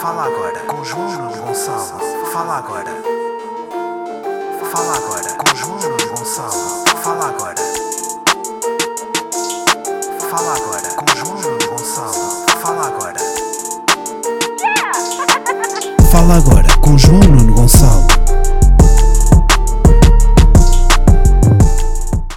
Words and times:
Fala 0.00 0.24
agora 0.24 0.58
com 0.66 0.84
João 0.84 1.28
Gonçalo. 1.28 2.00
Fala 2.32 2.58
agora. 2.58 2.90
Fala 4.70 4.96
agora 4.96 5.32
com 5.34 5.56
João 5.56 5.78
Gonçalo. 6.14 6.84
Fala 7.02 7.28
agora. 7.28 7.54
Fala 10.30 10.54
agora 10.54 10.88
com 10.96 11.16
João 11.16 11.58
Gonçalo. 11.68 12.46
Fala 12.60 12.86
agora. 12.86 13.18
Fala 16.10 16.36
agora 16.36 16.68
com 16.80 16.98
João 16.98 17.20
Nuno 17.20 17.54
Gonçalo. 17.54 18.06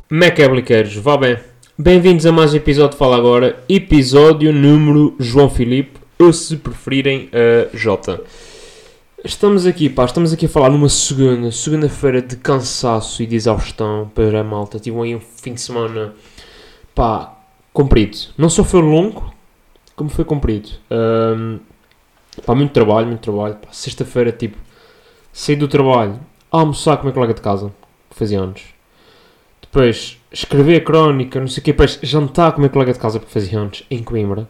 Macabliqueiros, 0.10 0.96
vá 0.96 1.18
bem. 1.18 1.38
Bem-vindos 1.78 2.26
a 2.26 2.32
mais 2.32 2.54
um 2.54 2.58
episódio 2.58 2.92
de 2.92 2.98
Fala 2.98 3.16
Agora, 3.16 3.64
episódio 3.70 4.52
número 4.52 5.16
João 5.18 5.50
Filipe, 5.50 5.99
ou 6.22 6.34
se 6.34 6.58
preferirem, 6.58 7.30
a 7.32 7.76
J. 7.76 8.22
Estamos 9.24 9.66
aqui, 9.66 9.90
pá, 9.90 10.04
estamos 10.04 10.34
aqui 10.34 10.48
a 10.48 10.50
falar 10.50 10.70
numa 10.70 10.90
segunda, 10.90 11.50
segunda-feira 11.50 12.22
de 12.22 12.36
cansaço 12.36 13.24
e 13.24 13.26
de 13.26 13.38
exaustão 13.38 14.12
para 14.14 14.42
a 14.42 14.44
malta. 14.44 14.80
Tive 14.80 15.00
aí 15.00 15.16
um 15.16 15.22
fim 15.22 15.54
de 15.54 15.62
semana, 15.62 16.14
pá, 16.94 17.38
comprido. 17.72 18.18
Não 18.38 18.50
só 18.50 18.66
foi 18.66 18.82
longo, 18.82 19.34
como 19.96 20.10
foi 20.10 20.26
comprido. 20.26 20.72
Ahm, 20.92 21.60
pá, 22.46 22.54
muito 22.54 22.74
trabalho, 22.74 23.08
muito 23.08 23.22
trabalho. 23.22 23.56
Pá, 23.56 23.70
Sexta-feira, 23.72 24.34
tipo, 24.34 24.58
saí 25.32 25.56
do 25.56 25.70
trabalho, 25.70 26.20
almoçar 26.52 26.98
com 26.98 27.04
a 27.04 27.06
minha 27.06 27.14
colega 27.14 27.34
de 27.34 27.42
casa, 27.42 27.72
que 28.10 28.16
fazia 28.18 28.42
anos. 28.42 28.64
Depois, 29.62 30.18
escrever 30.34 30.82
a 30.82 30.84
crónica, 30.84 31.40
não 31.40 31.48
sei 31.48 31.62
o 31.62 31.64
quê. 31.64 31.72
Depois, 31.72 31.98
jantar 32.04 32.52
com 32.52 32.58
o 32.58 32.62
meu 32.62 32.70
colega 32.70 32.92
de 32.92 33.00
casa, 33.00 33.20
porque 33.20 33.32
fazia 33.32 33.58
anos, 33.58 33.86
em 33.90 34.04
Coimbra. 34.04 34.46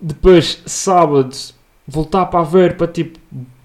Depois, 0.00 0.62
sábado, 0.66 1.36
voltar 1.86 2.26
para 2.26 2.42
ver, 2.44 2.76
para 2.76 2.86
tipo, 2.86 3.18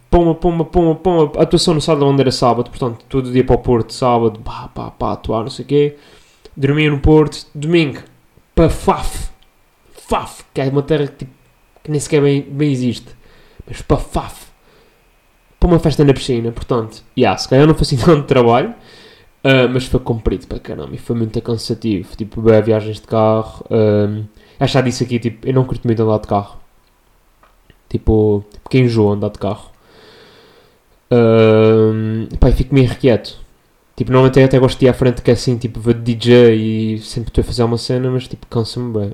poma, 0.10 0.36
poma, 0.36 0.66
poma, 0.66 0.96
poma. 0.96 1.32
Atuação 1.38 1.74
no 1.74 1.82
sábado 1.82 2.02
da 2.02 2.12
bandeira 2.12 2.32
sábado, 2.32 2.70
portanto, 2.70 3.06
todo 3.08 3.32
dia 3.32 3.44
para 3.44 3.56
o 3.56 3.60
Porto, 3.60 3.94
sábado, 3.94 4.40
pá, 4.40 4.70
pá, 4.74 4.92
pá, 4.92 5.14
atuar, 5.14 5.44
não 5.44 5.50
sei 5.50 5.66
o 5.66 5.68
quê. 5.68 5.98
Dormia 6.56 6.90
no 6.90 7.00
Porto, 7.00 7.46
domingo, 7.54 8.00
para 8.54 8.70
Faf. 8.70 9.30
Faf, 9.92 10.44
que 10.54 10.62
é 10.62 10.66
uma 10.70 10.84
terra 10.84 11.08
que, 11.08 11.26
tipo, 11.26 11.32
que 11.84 11.92
nem 11.92 12.00
sequer 12.00 12.22
bem, 12.22 12.42
bem 12.42 12.72
existe. 12.72 13.08
Mas 13.68 13.82
para 13.82 13.98
Faf. 13.98 14.46
Para 15.60 15.70
uma 15.70 15.80
festa 15.80 16.04
na 16.04 16.14
piscina, 16.14 16.52
portanto, 16.52 17.04
yeah, 17.18 17.38
se 17.38 17.50
calhar 17.50 17.66
não 17.66 17.74
foi 17.74 17.82
assim 17.84 17.98
tanto 18.04 18.24
trabalho. 18.26 18.74
Uh, 19.44 19.70
mas 19.72 19.86
foi 19.86 20.00
comprido 20.00 20.48
para 20.48 20.58
caramba 20.58 20.96
e 20.96 20.98
foi 20.98 21.16
muito 21.16 21.40
cansativo. 21.40 22.16
Tipo, 22.16 22.42
bem, 22.42 22.62
viagens 22.64 23.00
de 23.00 23.06
carro. 23.06 23.64
Um, 23.70 24.26
acho 24.60 24.74
já 24.74 24.82
disse 24.82 25.04
aqui, 25.04 25.20
tipo, 25.20 25.48
eu 25.48 25.54
não 25.54 25.66
curto 25.66 25.86
muito 25.86 26.02
andar 26.02 26.20
de 26.20 26.28
carro. 26.28 26.60
Tipo, 27.90 28.44
quem 28.70 28.86
enjoa 28.86 29.16
andar 29.16 29.30
de 29.30 29.40
carro. 29.40 29.72
Pá, 32.40 32.50
e 32.50 32.54
fico 32.54 32.74
meio 32.74 32.86
irrequieto. 32.86 33.40
Tipo, 33.96 34.12
normalmente 34.12 34.40
eu 34.40 34.46
até 34.46 34.60
gosto 34.60 34.78
de 34.80 34.86
ir 34.86 34.90
à 34.90 34.94
frente 34.94 35.22
que 35.22 35.32
é 35.32 35.34
assim, 35.34 35.58
tipo, 35.58 35.80
ver 35.80 35.96
DJ 35.96 36.56
e 36.56 37.00
sempre 37.00 37.30
estou 37.30 37.42
a 37.42 37.46
fazer 37.46 37.64
uma 37.64 37.78
cena, 37.78 38.10
mas 38.12 38.28
tipo, 38.28 38.46
cansa-me 38.48 38.94
bem. 38.94 39.14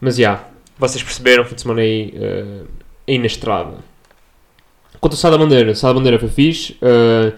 Mas 0.00 0.16
já, 0.16 0.22
yeah, 0.22 0.48
vocês 0.78 1.02
perceberam, 1.02 1.44
fim 1.44 1.54
de 1.54 1.62
semana 1.62 1.80
aí, 1.80 2.14
uh, 2.16 2.66
aí 3.08 3.18
na 3.18 3.26
estrada. 3.26 3.74
Quanto 5.00 5.14
ao 5.14 5.18
Sá 5.18 5.30
da 5.30 5.38
Bandeira, 5.38 5.74
Sá 5.74 5.88
da 5.88 5.94
Bandeira 5.94 6.18
foi 6.18 6.28
fixe. 6.28 6.74
Uh, 6.74 7.36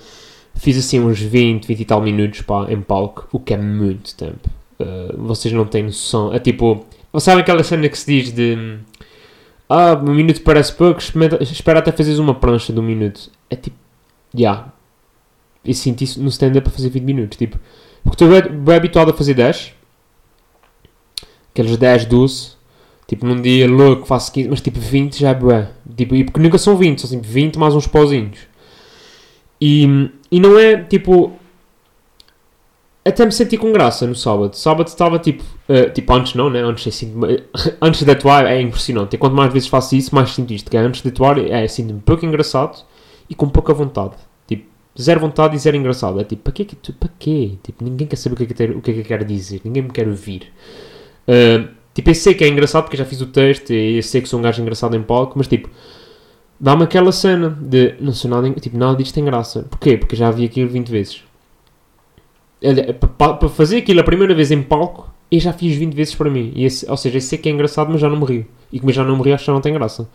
Fiz 0.57 0.79
assim 0.79 1.01
uns 1.01 1.21
20, 1.21 1.67
20 1.67 1.81
e 1.81 1.85
tal 1.85 2.01
minutos 2.01 2.43
pá, 2.43 2.67
em 2.71 2.81
palco, 2.81 3.29
o 3.33 3.41
que 3.41 3.55
é 3.55 3.57
muito 3.57 4.15
tempo. 4.15 4.49
Uh, 4.79 5.17
vocês 5.27 5.53
não 5.53 5.65
têm 5.67 5.85
noção. 5.85 6.33
É 6.33 6.39
tipo, 6.39 6.85
vocês 7.13 7.25
sabem 7.25 7.43
aquela 7.43 7.63
cena 7.63 7.89
que 7.89 7.99
se 7.99 8.07
diz 8.07 8.33
de 8.33 8.79
ah, 9.69 9.95
um 9.95 10.15
minuto 10.15 10.43
parece 10.43 10.73
pouco, 10.73 11.01
espera 11.01 11.79
até 11.79 11.91
fazeres 11.91 12.19
uma 12.19 12.35
prancha 12.35 12.73
de 12.73 12.79
um 12.79 12.83
minuto. 12.83 13.31
É 13.49 13.57
tipo, 13.57 13.77
já. 14.35 14.41
Yeah. 14.41 14.73
Eu 15.65 15.75
sinto 15.75 16.03
isso 16.03 16.23
no 16.23 16.29
stand-up 16.29 16.69
a 16.69 16.71
fazer 16.71 16.91
20 16.91 17.03
minutos. 17.03 17.39
Tipo, 17.39 17.59
porque 18.03 18.23
estou 18.23 18.29
bem, 18.29 18.53
bem 18.53 18.77
habituado 18.77 19.11
a 19.11 19.15
fazer 19.15 19.35
10, 19.35 19.73
aqueles 21.51 21.77
10, 21.77 22.05
12. 22.07 22.55
Tipo, 23.07 23.27
num 23.27 23.41
dia 23.41 23.69
louco 23.69 24.07
faço 24.07 24.33
15, 24.33 24.49
mas 24.49 24.61
tipo 24.61 24.79
20 24.79 25.19
já 25.19 25.31
é 25.31 25.35
bué. 25.35 25.71
Tipo, 25.97 26.15
e 26.15 26.25
porque 26.25 26.41
nunca 26.41 26.59
são 26.59 26.77
20, 26.77 27.01
são 27.01 27.11
tipo 27.11 27.23
20 27.23 27.59
mais 27.59 27.75
uns 27.75 27.87
pauzinhos. 27.87 28.39
E, 29.61 30.11
e 30.31 30.41
não 30.41 30.59
é 30.59 30.83
tipo. 30.83 31.33
Até 33.07 33.27
me 33.27 33.33
senti 33.33 33.59
com 33.59 33.71
graça 33.71 34.07
no 34.07 34.15
sábado. 34.15 34.55
Sábado 34.57 34.87
estava 34.89 35.19
tipo. 35.19 35.45
eh, 35.69 35.91
tipo, 35.91 36.13
antes 36.15 36.35
não, 36.35 36.49
né? 36.49 36.61
Antes, 36.63 36.87
assim, 36.89 37.13
antes 37.81 38.03
de 38.03 38.11
atuar 38.11 38.47
é 38.47 38.61
impressionante. 38.61 39.15
E 39.15 39.19
quanto 39.19 39.35
mais 39.37 39.53
vezes 39.53 39.69
faço 39.69 39.95
isso, 39.95 40.15
mais 40.15 40.31
sinto 40.31 40.53
isto. 40.55 40.71
Que 40.71 40.77
é 40.77 40.81
antes 40.81 41.03
de 41.03 41.09
atuar 41.09 41.39
é 41.39 41.65
assim, 41.65 41.91
um 41.93 42.01
pouco 42.01 42.25
engraçado 42.25 42.83
e 43.29 43.35
com 43.35 43.49
pouca 43.49 43.75
vontade. 43.75 44.15
Tipo, 44.47 44.65
zero 45.01 45.21
vontade 45.21 45.55
e 45.55 45.59
zero 45.59 45.77
engraçado. 45.77 46.19
É 46.21 46.25
tipo, 46.25 46.43
para 46.43 46.53
quê? 46.55 46.67
Para 46.99 47.11
quê? 47.19 47.53
Tipo, 47.63 47.85
ninguém 47.85 48.07
quer 48.07 48.17
saber 48.17 48.35
o 48.35 48.37
que 48.39 48.45
é 48.45 48.47
que, 48.47 48.55
ter- 48.55 48.71
o 48.77 48.81
que, 48.81 48.91
é 48.91 48.95
que 48.95 49.01
eu 49.01 49.05
quero 49.05 49.25
dizer. 49.25 49.61
Ninguém 49.65 49.83
me 49.83 49.91
quer 49.91 50.09
ouvir. 50.09 50.51
Eh, 51.29 51.65
tipo, 51.93 52.09
eu 52.11 52.15
sei 52.15 52.33
que 52.35 52.43
é 52.45 52.49
engraçado 52.49 52.85
porque 52.85 52.97
já 52.97 53.05
fiz 53.05 53.21
o 53.21 53.27
texto 53.27 53.71
e 53.73 53.97
eu 53.97 54.03
sei 54.03 54.23
que 54.23 54.29
sou 54.29 54.39
um 54.39 54.43
gajo 54.43 54.63
engraçado 54.63 54.97
em 54.97 55.03
palco, 55.03 55.35
mas 55.37 55.47
tipo 55.47 55.69
dá-me 56.61 56.85
aquela 56.85 57.13
cena 57.13 57.51
de 57.51 57.95
não 58.01 58.13
sei 58.13 58.31
nada, 58.31 58.49
tipo, 58.53 58.79
nada 58.79 58.97
disto 58.97 59.15
tem 59.15 59.25
graça. 59.25 59.65
Porquê? 59.71 59.97
Porque 59.99 60.17
já 60.17 60.31
vi 60.31 60.45
aquilo 60.47 60.71
20 60.71 60.89
vezes. 60.91 61.23
Para 63.19 63.49
fazer 63.49 63.79
aquilo 63.79 64.01
a 64.01 64.05
primeira 64.05 64.35
vez 64.35 64.51
em 64.51 64.63
palco, 64.63 65.13
eu 65.31 65.41
já 65.41 65.53
fiz 65.53 65.77
20 65.77 65.95
vezes 65.95 66.15
para 66.15 66.31
mim. 66.31 66.53
E 66.55 66.65
esse- 66.65 66.89
ou 66.91 66.97
seja, 66.97 67.17
eu 67.17 67.21
sei 67.21 67.39
que 67.39 67.49
é 67.49 67.53
engraçado, 67.53 67.91
mas 67.91 68.01
já 68.01 68.09
não 68.09 68.17
me 68.19 68.25
rio. 68.25 68.47
E 68.73 68.79
como 68.79 68.91
eu 68.91 68.95
já 68.95 69.05
não 69.05 69.17
me 69.17 69.23
rio, 69.23 69.35
acho 69.35 69.43
que 69.45 69.47
já 69.49 69.53
não 69.53 69.61
tem 69.61 69.73
graça. 69.73 70.09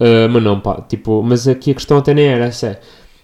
Ah, 0.00 0.28
mas 0.30 0.42
não, 0.42 0.60
pá, 0.60 0.80
tipo, 0.88 1.22
mas 1.22 1.46
aqui 1.48 1.70
a 1.72 1.74
questão 1.74 1.98
até 1.98 2.14
nem 2.14 2.26
era 2.26 2.44
essa. 2.46 2.66
É 2.68 2.80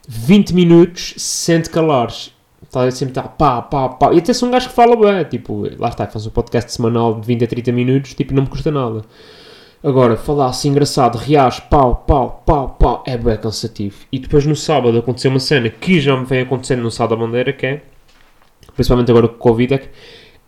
20 0.08 0.52
minutos 0.54 1.14
sem 1.16 1.60
te 1.60 1.70
calares. 1.70 2.32
Está 2.62 2.90
sempre 2.90 3.14
tá, 3.14 3.22
pá, 3.22 3.62
pá, 3.62 3.88
pá. 3.90 4.12
E 4.12 4.18
até 4.18 4.32
sou 4.32 4.48
um 4.48 4.52
gajo 4.52 4.68
que 4.68 4.74
fala 4.74 4.96
bem. 4.96 5.24
Tipo, 5.24 5.68
lá 5.78 5.88
está, 5.88 6.06
faz 6.06 6.26
um 6.26 6.30
podcast 6.30 6.72
semanal 6.72 7.20
de 7.20 7.26
20 7.26 7.44
a 7.44 7.46
30 7.46 7.70
minutos, 7.72 8.14
tipo, 8.14 8.34
não 8.34 8.42
me 8.42 8.48
custa 8.48 8.70
nada. 8.70 9.02
Agora, 9.82 10.16
falar 10.16 10.46
assim 10.46 10.70
engraçado, 10.70 11.16
reage, 11.16 11.60
pau, 11.70 12.04
pau, 12.06 12.42
pau, 12.46 12.70
pau, 12.78 13.04
é 13.06 13.16
bem 13.18 13.36
cansativo. 13.36 13.96
E 14.10 14.18
depois 14.18 14.46
no 14.46 14.56
sábado 14.56 14.98
aconteceu 14.98 15.30
uma 15.30 15.38
cena 15.38 15.68
que 15.68 16.00
já 16.00 16.16
me 16.16 16.24
vem 16.24 16.40
acontecendo 16.40 16.82
no 16.82 16.90
Sala 16.90 17.10
da 17.10 17.16
Bandeira, 17.16 17.52
que 17.52 17.66
é, 17.66 17.82
principalmente 18.74 19.10
agora 19.10 19.28
com 19.28 19.34
o 19.36 19.38
Covid, 19.38 19.74
é 19.74 19.78
que 19.78 19.88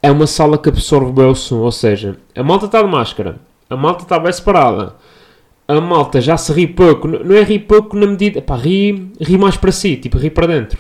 é 0.02 0.10
uma 0.10 0.26
sala 0.26 0.58
que 0.58 0.68
absorve 0.68 1.12
bem 1.12 1.26
o 1.26 1.34
som. 1.34 1.60
Ou 1.60 1.72
seja, 1.72 2.16
a 2.34 2.42
malta 2.42 2.66
está 2.66 2.82
de 2.82 2.88
máscara, 2.88 3.40
a 3.68 3.76
malta 3.76 4.02
está 4.02 4.18
bem 4.18 4.32
separada, 4.32 4.94
a 5.68 5.80
malta 5.80 6.20
já 6.20 6.36
se 6.36 6.52
ri 6.52 6.66
pouco, 6.66 7.08
não 7.08 7.34
é 7.34 7.42
ri 7.42 7.58
pouco 7.58 7.96
na 7.96 8.06
medida, 8.06 8.40
pá, 8.40 8.56
ri, 8.56 9.12
ri 9.20 9.38
mais 9.38 9.56
para 9.56 9.72
si, 9.72 9.96
tipo, 9.96 10.18
ri 10.18 10.30
para 10.30 10.46
dentro. 10.46 10.78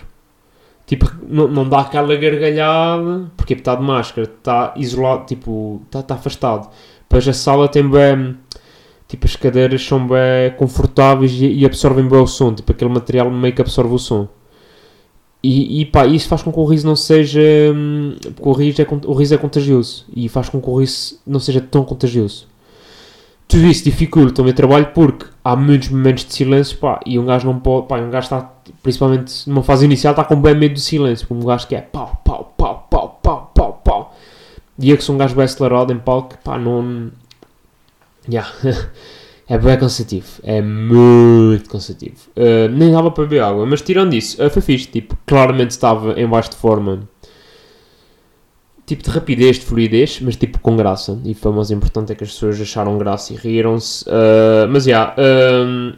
Tipo, 0.86 1.10
não, 1.28 1.68
dá 1.68 1.80
aquela 1.80 2.14
gargalhada, 2.14 3.28
porque 3.36 3.54
está 3.54 3.74
de 3.74 3.82
máscara, 3.82 4.28
está 4.28 4.72
isolado, 4.76 5.26
tipo, 5.26 5.82
está, 5.86 5.98
está 5.98 6.14
afastado. 6.14 6.70
Depois 7.00 7.26
a 7.26 7.32
sala 7.32 7.68
tem 7.68 7.88
bem, 7.88 8.36
tipo, 9.08 9.26
as 9.26 9.34
cadeiras 9.34 9.84
são 9.84 10.06
bem 10.06 10.52
confortáveis 10.56 11.32
e, 11.32 11.46
e 11.46 11.66
absorvem 11.66 12.06
bem 12.08 12.20
o 12.20 12.26
som, 12.28 12.54
tipo, 12.54 12.70
aquele 12.70 12.92
material 12.92 13.28
meio 13.32 13.52
que 13.52 13.60
absorve 13.60 13.92
o 13.94 13.98
som. 13.98 14.28
E, 15.48 15.82
e 15.82 15.84
pá, 15.86 16.06
isso 16.06 16.28
faz 16.28 16.42
com 16.42 16.52
que 16.52 16.58
o 16.58 16.64
riso 16.64 16.86
não 16.86 16.96
seja. 16.96 17.40
hum, 17.74 18.16
Porque 18.34 18.48
o 18.48 18.52
riso, 18.52 18.82
é, 18.82 18.86
o 19.06 19.12
riso 19.14 19.34
é 19.34 19.38
contagioso 19.38 20.04
e 20.14 20.28
faz 20.28 20.48
com 20.48 20.60
que 20.60 20.68
o 20.68 20.78
riso 20.80 21.20
não 21.26 21.38
seja 21.38 21.60
tão 21.60 21.84
contagioso. 21.84 22.48
Tudo 23.48 23.64
isso 23.66 23.84
dificulta 23.84 24.42
o 24.42 24.44
meu 24.44 24.54
trabalho 24.54 24.86
porque 24.92 25.26
há 25.44 25.54
muitos 25.54 25.88
momentos 25.90 26.24
de 26.24 26.34
silêncio, 26.34 26.76
pá, 26.78 26.98
e 27.06 27.16
um 27.18 27.24
gajo 27.24 27.46
não 27.46 27.60
pode, 27.60 27.86
pá, 27.86 27.96
um 28.00 28.10
gajo 28.10 28.24
está, 28.26 28.52
principalmente 28.82 29.48
numa 29.48 29.62
fase 29.62 29.84
inicial, 29.84 30.12
está 30.12 30.24
com 30.24 30.34
bem 30.40 30.54
medo 30.56 30.74
do 30.74 30.80
silêncio, 30.80 31.28
como 31.28 31.42
um 31.42 31.46
gajo 31.46 31.66
que 31.68 31.76
é 31.76 31.80
pau, 31.80 32.20
pau, 32.24 32.52
pau, 32.56 32.86
pau, 32.90 33.20
pau, 33.22 33.50
pau, 33.54 33.80
pau. 33.84 34.16
E 34.78 34.90
eu 34.90 34.96
que 34.96 35.04
sou 35.04 35.14
um 35.14 35.18
gajo 35.18 35.36
bem 35.36 35.44
acelerado 35.44 35.92
em 35.92 35.98
palco, 35.98 36.36
pá, 36.42 36.58
não. 36.58 37.10
Yeah. 38.28 38.50
É 39.48 39.56
bem 39.56 39.78
cansativo. 39.78 40.26
É 40.42 40.60
muito 40.60 41.70
cansativo. 41.70 42.16
Uh, 42.36 42.68
nem 42.70 42.90
dava 42.90 43.10
para 43.10 43.24
beber 43.24 43.42
água, 43.42 43.64
mas 43.64 43.80
tirando 43.80 44.14
isso, 44.14 44.44
uh, 44.44 44.50
foi 44.50 44.60
fixe. 44.60 44.88
Tipo, 44.88 45.16
claramente 45.24 45.70
estava 45.70 46.18
em 46.20 46.26
baixo 46.26 46.50
de 46.50 46.56
forma. 46.56 47.08
Tipo 48.84 49.02
de 49.02 49.10
rapidez, 49.10 49.58
de 49.58 49.64
fluidez, 49.64 50.20
mas 50.20 50.36
tipo 50.36 50.58
com 50.60 50.76
graça. 50.76 51.20
E 51.24 51.34
foi 51.34 51.52
mais 51.52 51.70
importante 51.70 52.12
é 52.12 52.14
que 52.14 52.24
as 52.24 52.32
pessoas 52.32 52.60
acharam 52.60 52.98
graça 52.98 53.32
e 53.32 53.36
riram-se. 53.36 54.04
Uh, 54.04 54.68
mas 54.68 54.84
já. 54.84 55.14
Yeah, 55.16 55.96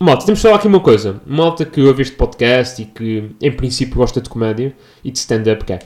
malta, 0.00 0.26
temos 0.26 0.38
de 0.38 0.42
falar 0.42 0.56
aqui 0.56 0.68
uma 0.68 0.80
coisa. 0.80 1.20
Malta 1.26 1.64
que 1.64 1.80
ouve 1.80 2.02
este 2.02 2.16
podcast 2.16 2.82
e 2.82 2.84
que 2.84 3.30
em 3.40 3.52
princípio 3.52 3.96
gosta 3.96 4.20
de 4.20 4.28
comédia 4.28 4.74
e 5.02 5.10
de 5.10 5.18
stand-up, 5.18 5.64
que 5.64 5.72
é. 5.72 5.78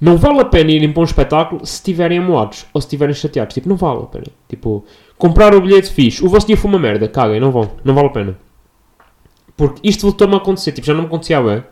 Não 0.00 0.16
vale 0.16 0.40
a 0.40 0.44
pena 0.44 0.70
irem 0.70 0.92
para 0.92 1.00
um 1.00 1.04
espetáculo 1.04 1.66
se 1.66 1.74
estiverem 1.74 2.18
amoados 2.18 2.66
ou 2.72 2.80
se 2.80 2.86
estiverem 2.86 3.14
chateados. 3.14 3.54
Tipo, 3.54 3.68
não 3.68 3.76
vale 3.76 4.02
a 4.02 4.06
pena. 4.06 4.26
Tipo, 4.48 4.84
comprar 5.18 5.54
o 5.54 5.60
bilhete 5.60 5.90
fixe. 5.90 6.24
O 6.24 6.28
vosso 6.28 6.46
dia 6.46 6.56
foi 6.56 6.70
uma 6.70 6.78
merda. 6.78 7.08
Caguem, 7.08 7.40
não 7.40 7.50
vão. 7.50 7.70
Não 7.84 7.94
vale 7.94 8.06
a 8.06 8.10
pena. 8.10 8.38
Porque 9.56 9.86
isto 9.86 10.02
voltou-me 10.02 10.34
a 10.34 10.36
acontecer. 10.38 10.72
Tipo, 10.72 10.86
já 10.86 10.94
não 10.94 11.02
me 11.02 11.06
acontecia 11.06 11.42
bem. 11.42 11.62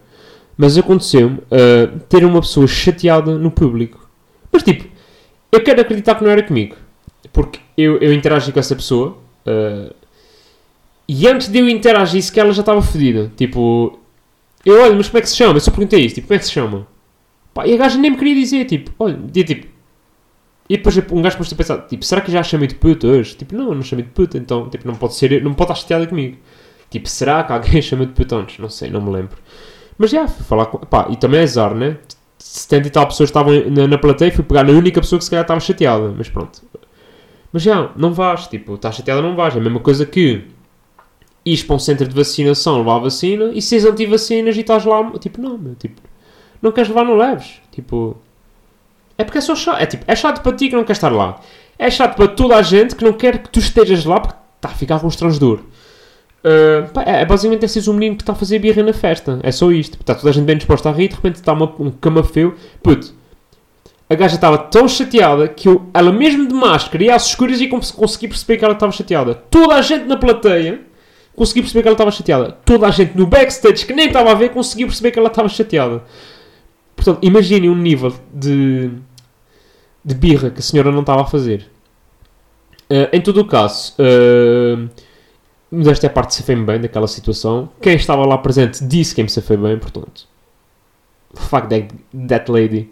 Mas 0.59 0.77
aconteceu-me 0.77 1.37
uh, 1.39 1.99
ter 2.09 2.25
uma 2.25 2.41
pessoa 2.41 2.67
chateada 2.67 3.39
no 3.39 3.51
público. 3.51 4.09
Mas 4.51 4.63
tipo, 4.63 4.85
eu 5.53 5.63
quero 5.63 5.81
acreditar 5.81 6.17
que 6.17 6.25
não 6.25 6.31
era 6.31 6.43
comigo. 6.43 6.77
Porque 7.33 7.61
eu, 7.77 7.99
eu 7.99 8.13
interagi 8.13 8.53
com 8.53 8.59
essa 8.59 8.75
pessoa. 8.75 9.17
Uh, 9.47 9.95
e 11.09 11.29
antes 11.29 11.49
de 11.49 11.59
eu 11.59 11.69
interagir, 11.69 12.33
que 12.33 12.41
ela 12.41 12.53
já 12.53 12.61
estava 12.61 12.83
fodida. 12.83 13.31
Tipo, 13.37 13.99
eu 14.65 14.83
olho, 14.83 14.97
mas 14.97 15.09
como 15.09 15.19
é 15.19 15.21
que 15.21 15.29
se 15.29 15.37
chama? 15.37 15.55
Eu 15.55 15.61
só 15.61 15.71
perguntei 15.71 16.05
isso, 16.05 16.17
tipo, 16.17 16.27
como 16.27 16.37
é 16.37 16.39
que 16.41 16.47
se 16.47 16.53
chama? 16.53 16.87
Pá, 17.55 17.67
e 17.67 17.75
a 17.75 17.77
gaja 17.77 17.97
nem 17.97 18.11
me 18.11 18.17
queria 18.17 18.35
dizer, 18.35 18.65
tipo, 18.65 18.91
olha, 18.99 19.17
dizia 19.17 19.45
tipo. 19.45 19.76
E 20.69 20.77
depois 20.77 20.97
um 20.97 21.23
gajo 21.23 21.37
pôs-se 21.37 21.55
a 21.55 21.57
pensar, 21.57 21.79
tipo, 21.87 22.05
será 22.05 22.21
que 22.21 22.31
já 22.31 22.41
a 22.41 22.43
chamei 22.43 22.67
de 22.67 22.75
puta 22.75 23.07
hoje? 23.07 23.37
Tipo, 23.37 23.55
não, 23.55 23.75
não 23.75 23.83
chamei 23.83 24.05
de 24.05 24.11
puta, 24.11 24.37
então, 24.37 24.69
tipo, 24.69 24.87
não 24.87 24.95
pode 24.95 25.15
ser, 25.15 25.43
não 25.43 25.55
pode 25.55 25.71
estar 25.71 25.83
chateada 25.83 26.07
comigo. 26.07 26.37
Tipo, 26.91 27.09
será 27.09 27.45
que 27.45 27.53
alguém 27.53 27.81
chama 27.83 28.07
de 28.07 28.13
puta 28.13 28.37
antes? 28.37 28.59
Não 28.59 28.69
sei, 28.69 28.91
não 28.91 29.01
me 29.01 29.11
lembro. 29.11 29.37
Mas 29.97 30.11
já, 30.11 30.27
fui 30.27 30.45
falar 30.45 30.67
com. 30.67 30.79
Pá, 30.79 31.07
e 31.11 31.17
também 31.17 31.41
é 31.41 31.43
azar, 31.45 31.75
né? 31.75 31.97
70 32.39 32.87
e 32.87 32.91
tal 32.91 33.07
pessoas 33.07 33.29
estavam 33.29 33.53
na, 33.71 33.87
na 33.87 33.99
plateia, 33.99 34.31
fui 34.33 34.45
pegar 34.45 34.63
na 34.65 34.73
única 34.73 35.01
pessoa 35.01 35.19
que 35.19 35.25
se 35.25 35.31
calhar 35.31 35.45
estava 35.45 35.61
chateada, 35.61 36.13
mas 36.17 36.29
pronto. 36.29 36.63
Mas 37.53 37.63
já, 37.63 37.91
não 37.97 38.13
vais, 38.13 38.47
tipo, 38.49 38.75
estás 38.75 38.97
chateada, 38.97 39.23
não 39.23 39.35
vais. 39.35 39.55
É 39.55 39.59
a 39.59 39.63
mesma 39.63 39.81
coisa 39.81 40.05
que 40.05 40.45
ires 41.45 41.63
para 41.63 41.77
um 41.77 41.79
centro 41.79 42.07
de 42.07 42.15
vacinação 42.15 42.79
levar 42.79 42.97
a 42.97 42.99
vacina 42.99 43.53
e 43.55 43.63
seres 43.63 43.85
anti-vacinas 43.85 44.57
e 44.57 44.61
estás 44.61 44.85
lá, 44.85 45.11
tipo, 45.19 45.41
não, 45.41 45.57
meu, 45.57 45.75
tipo, 45.77 46.03
não 46.61 46.73
queres 46.73 46.89
levar, 46.89 47.05
não 47.05 47.17
leves. 47.17 47.61
Tipo, 47.71 48.17
é 49.19 49.25
porque 49.25 49.39
é 49.39 49.41
só 49.41 49.55
chato. 49.55 49.81
É, 49.81 49.87
tipo, 49.87 50.05
é 50.07 50.15
chato 50.15 50.43
para 50.43 50.57
ti 50.57 50.69
que 50.69 50.77
não 50.77 50.85
queres 50.85 50.99
estar 50.99 51.11
lá. 51.11 51.41
É 51.79 51.91
chato 51.91 52.17
para 52.17 52.29
toda 52.29 52.57
a 52.57 52.63
gente 52.63 52.95
que 52.95 53.05
não 53.05 53.13
quer 53.13 53.39
que 53.39 53.49
tu 53.51 53.59
estejas 53.59 54.05
lá 54.05 54.21
porque 54.21 54.37
está 54.57 54.69
a 54.69 54.73
ficar 54.73 55.01
com 55.01 55.07
um 55.07 55.39
duro. 55.39 55.67
Uh, 56.45 56.89
pá, 56.93 57.03
é, 57.03 57.23
é 57.23 57.25
basicamente 57.25 57.65
é 57.65 57.69
seres 57.69 57.89
um 57.89 57.93
menino 57.93 58.17
que 58.17 58.23
está 58.23 58.33
a 58.33 58.37
fazer 58.37 58.59
birra 58.59 58.83
na 58.83 58.93
festa. 58.93 59.41
É 59.43 59.51
só 59.51 59.71
isto. 59.73 59.99
Está 60.01 60.15
toda 60.15 60.31
a 60.31 60.33
gente 60.33 60.45
bem 60.45 60.57
disposta 60.57 60.89
a 60.89 60.93
rir, 60.93 61.09
de 61.09 61.17
repente 61.17 61.37
está 61.37 61.53
uma, 61.53 61.73
um 61.79 61.91
camafeu. 61.91 62.55
Puto, 62.83 63.15
a 64.09 64.15
gaja 64.15 64.37
estava 64.37 64.57
tão 64.57 64.87
chateada 64.89 65.49
que 65.49 65.69
eu, 65.69 65.87
ela 65.93 66.13
mesmo 66.13 66.47
de 66.47 66.55
máscara 66.55 67.03
e 67.03 67.11
às 67.11 67.27
escuras 67.27 67.61
e 67.61 67.69
consegui 67.69 68.29
perceber 68.29 68.59
que 68.59 68.65
ela 68.65 68.75
estava 68.75 68.93
chateada. 68.93 69.35
Toda 69.35 69.75
a 69.75 69.83
gente 69.83 70.05
na 70.05 70.17
plateia 70.17 70.81
consegui 71.35 71.63
perceber 71.63 71.83
que 71.83 71.89
ela 71.89 71.95
estava 71.95 72.11
chateada. 72.13 72.53
Toda 72.65 72.87
a 72.87 72.91
gente 72.91 73.17
no 73.17 73.27
backstage 73.27 73.85
que 73.85 73.93
nem 73.93 74.07
estava 74.07 74.31
a 74.31 74.35
ver 74.35 74.51
conseguiu 74.51 74.87
perceber 74.87 75.11
que 75.11 75.19
ela 75.19 75.29
estava 75.29 75.49
chateada. 75.49 76.05
Portanto, 76.95 77.19
imaginem 77.23 77.69
um 77.69 77.75
nível 77.75 78.15
de, 78.33 78.91
de 80.07 80.15
birra 80.15 80.51
que 80.51 80.61
a 80.61 80.63
senhora 80.63 80.91
não 80.91 81.01
estava 81.01 81.23
a 81.23 81.27
fazer. 81.27 81.69
Uh, 82.89 83.11
em 83.13 83.21
todo 83.21 83.41
o 83.41 83.45
caso, 83.45 83.95
uh, 83.99 84.89
desta 85.85 86.07
é 86.07 86.09
a 86.09 86.13
parte 86.13 86.29
de 86.29 86.35
se 86.37 86.43
foi 86.45 86.55
bem 86.55 86.81
daquela 86.81 87.09
situação. 87.09 87.69
Quem 87.83 87.97
estava 87.97 88.25
lá 88.25 88.39
presente 88.39 88.85
disse 88.85 89.15
quem 89.15 89.25
me 89.25 89.31
se 89.31 89.43
foi 89.43 89.57
bem, 89.57 89.77
portanto. 89.79 90.29
Fuck 91.35 91.69
that, 91.69 91.89
that 92.29 92.51
lady. 92.51 92.89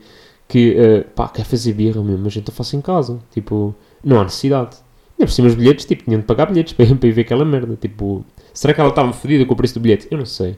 Que, 0.49 0.77
uh, 0.77 1.05
pá, 1.15 1.29
quer 1.29 1.45
fazer 1.45 1.73
birra 1.73 2.03
mesmo, 2.03 2.25
mas 2.25 2.37
então 2.37 2.53
faço 2.53 2.77
em 2.77 2.81
casa. 2.81 3.19
Tipo, 3.33 3.75
não 4.03 4.21
há 4.21 4.25
necessidade. 4.25 4.77
E 5.17 5.25
por 5.25 5.31
cima 5.31 5.47
os 5.47 5.55
bilhetes, 5.55 5.85
tipo, 5.85 6.03
tinham 6.03 6.21
de 6.21 6.27
pagar 6.27 6.47
bilhetes 6.47 6.73
para, 6.73 6.85
para 6.97 7.09
ir 7.09 7.13
ver 7.13 7.21
aquela 7.23 7.45
merda. 7.45 7.77
Tipo, 7.77 8.27
Será 8.55 8.73
que 8.73 8.81
ela 8.81 8.91
estava 8.91 9.13
fodida 9.13 9.45
com 9.45 9.53
o 9.53 9.57
preço 9.57 9.75
do 9.75 9.81
bilhete? 9.81 10.07
Eu 10.09 10.17
não 10.17 10.25
sei. 10.25 10.57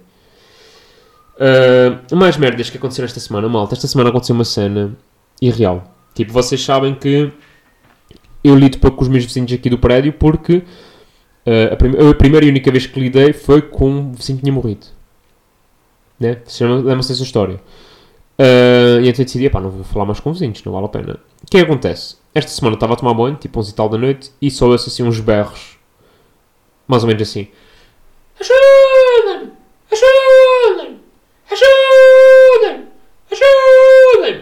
Uh, 1.39 2.15
mais 2.15 2.37
merdas 2.37 2.69
que 2.69 2.77
aconteceram 2.77 3.07
esta 3.07 3.19
semana, 3.19 3.49
malta. 3.49 3.75
Esta 3.75 3.87
semana 3.89 4.11
aconteceu 4.11 4.35
uma 4.35 4.45
cena 4.45 4.95
irreal. 5.41 5.96
Tipo, 6.17 6.33
vocês 6.33 6.65
sabem 6.65 6.95
que 6.95 7.31
eu 8.43 8.57
lido 8.57 8.79
pouco 8.79 8.97
com 8.97 9.03
os 9.03 9.09
meus 9.09 9.27
vizinhos 9.27 9.53
aqui 9.53 9.69
do 9.69 9.77
prédio 9.77 10.15
porque 10.15 10.57
uh, 10.57 11.75
a, 11.75 11.77
prim 11.77 11.91
a, 11.91 12.15
primeira 12.15 12.47
e 12.47 12.49
única 12.49 12.71
vez 12.73 12.87
que 12.87 12.99
lidei 12.99 13.35
foi 13.35 13.61
com 13.61 13.91
um 13.91 14.13
vizinho 14.13 14.39
que 14.39 14.45
tinha 14.45 14.53
morrido. 14.53 14.87
Né? 16.19 16.39
Lembra-se 16.61 17.11
dessa 17.11 17.23
história. 17.23 17.57
Uh, 18.39 19.01
e 19.03 19.09
então 19.09 19.21
eu 19.21 19.25
decidi, 19.27 19.51
pá, 19.51 19.61
não 19.61 19.71
vou 19.71 19.85
falar 19.85 20.07
mais 20.07 20.19
com 20.19 20.33
vizinhos, 20.33 20.65
não 20.65 20.73
vale 20.73 20.87
a 20.87 20.89
pena. 20.89 21.21
O 21.43 21.51
que 21.51 21.59
é 21.59 21.61
que 21.61 21.67
acontece? 21.67 22.17
Esta 22.35 22.51
semana 22.51 22.77
estava 22.77 22.95
a 22.95 22.97
tomar 22.97 23.13
banho, 23.13 23.37
tipo 23.37 23.61
11 23.61 23.71
e 23.71 23.75
tal 23.75 23.89
da 23.91 23.99
noite, 23.99 24.31
e 24.41 24.51
só 24.51 24.67
ouço 24.69 24.89
assim 24.89 25.03
uns 25.03 25.21
berros. 25.21 25.77
Mais 26.89 27.03
ou 27.03 27.09
menos 27.09 27.29
assim. 27.29 27.49
Ajudem! 28.41 28.86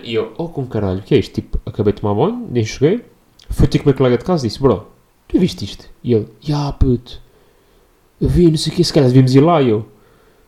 E 0.04 0.14
eu, 0.14 0.32
oh 0.36 0.48
com 0.48 0.66
caralho, 0.66 1.00
o 1.00 1.02
que 1.02 1.14
é 1.14 1.18
isto? 1.18 1.34
Tipo, 1.34 1.58
acabei 1.66 1.92
de 1.92 2.00
tomar 2.00 2.14
banho, 2.14 2.46
nem 2.50 2.64
cheguei. 2.64 3.04
Fui 3.50 3.66
ter 3.66 3.78
com 3.78 3.84
o 3.84 3.88
meu 3.88 3.94
colega 3.96 4.18
de 4.18 4.24
casa 4.24 4.44
e 4.44 4.48
disse, 4.48 4.60
bro, 4.60 4.86
tu 5.28 5.38
viste 5.38 5.64
isto? 5.64 5.88
E 6.02 6.12
ele, 6.12 6.28
ya 6.46 6.72
puto, 6.72 7.20
eu 8.20 8.28
vi, 8.28 8.48
não 8.50 8.56
sei 8.56 8.72
o 8.72 8.76
que, 8.76 8.84
se 8.84 8.92
calhar 8.92 9.08
devíamos 9.08 9.34
ir 9.34 9.40
lá. 9.40 9.60
E 9.62 9.70
eu, 9.70 9.86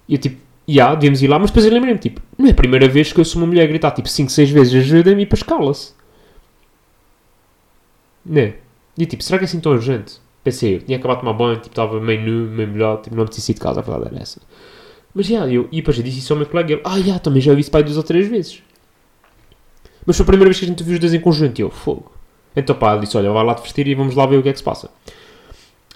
e 0.09 0.15
eu 0.15 0.19
tipo, 0.19 0.41
ya, 0.69 0.95
devíamos 0.95 1.23
ir 1.23 1.29
lá, 1.29 1.39
mas 1.39 1.51
depois 1.51 1.67
eu 1.67 1.73
lembrei-me, 1.73 1.99
tipo, 1.99 2.21
não 2.39 2.47
é 2.47 2.51
a 2.51 2.55
primeira 2.55 2.89
vez 2.89 3.13
que 3.13 3.21
eu 3.21 3.25
sou 3.25 3.41
uma 3.41 3.47
mulher 3.47 3.65
a 3.65 3.67
gritar, 3.67 3.91
tipo, 3.93 4.09
5, 4.09 4.31
6 4.31 4.51
vezes 4.51 4.75
ajuda-me 4.75 5.23
e 5.23 5.25
depois 5.25 5.43
cala-se. 5.43 5.95
Né? 8.25 8.55
E 8.99 9.07
tipo, 9.07 9.23
será 9.23 9.39
que 9.39 9.45
é 9.45 9.47
assim 9.47 9.61
tão 9.61 9.73
urgente? 9.73 10.19
Pensei, 10.43 10.77
eu 10.77 10.83
tinha 10.83 10.99
acabado 10.99 11.19
de 11.19 11.25
tomar 11.25 11.33
banho, 11.35 11.57
tipo, 11.57 11.69
estava 11.69 12.01
meio 12.01 12.21
nu, 12.21 12.51
meio 12.51 12.69
melhor, 12.69 13.01
tipo, 13.03 13.17
não 13.17 13.25
me 13.25 13.33
sido 13.33 13.55
de 13.55 13.61
casa, 13.61 13.81
a 13.81 13.83
verdade 13.83 14.15
era 14.15 14.23
essa. 14.23 14.41
Mas, 15.15 15.27
já, 15.27 15.47
eu, 15.49 15.69
e 15.73 15.77
depois 15.77 15.97
eu 15.97 16.05
disse 16.05 16.19
isso 16.19 16.33
ao 16.33 16.39
meu 16.39 16.47
colega, 16.47 16.75
ele, 16.75 16.83
ah, 16.85 17.01
já, 17.01 17.19
também 17.19 17.41
já 17.41 17.55
vi 17.55 17.61
isso 17.61 17.71
pai 17.71 17.83
duas 17.83 17.97
ou 17.97 18.03
três 18.03 18.29
vezes. 18.29 18.63
Mas 20.07 20.17
foi 20.17 20.25
a 20.25 20.27
primeira 20.27 20.49
vez 20.49 20.59
que 20.59 20.65
a 20.65 20.69
gente 20.69 20.83
viu 20.83 20.95
os 20.95 21.01
dois 21.01 21.13
em 21.13 21.21
conjunto, 21.21 21.59
e 21.59 21.63
eu, 21.63 21.71
fogo. 21.71 22.13
Então, 22.55 22.75
pá, 22.75 22.93
ele 22.93 23.03
disse, 23.03 23.17
olha, 23.17 23.31
vai 23.31 23.45
lá 23.45 23.55
te 23.55 23.63
vestir 23.63 23.87
e 23.87 23.95
vamos 23.95 24.15
lá 24.15 24.25
ver 24.25 24.39
o 24.39 24.43
que 24.43 24.49
é 24.49 24.53
que 24.53 24.59
se 24.59 24.65
passa. 24.65 24.89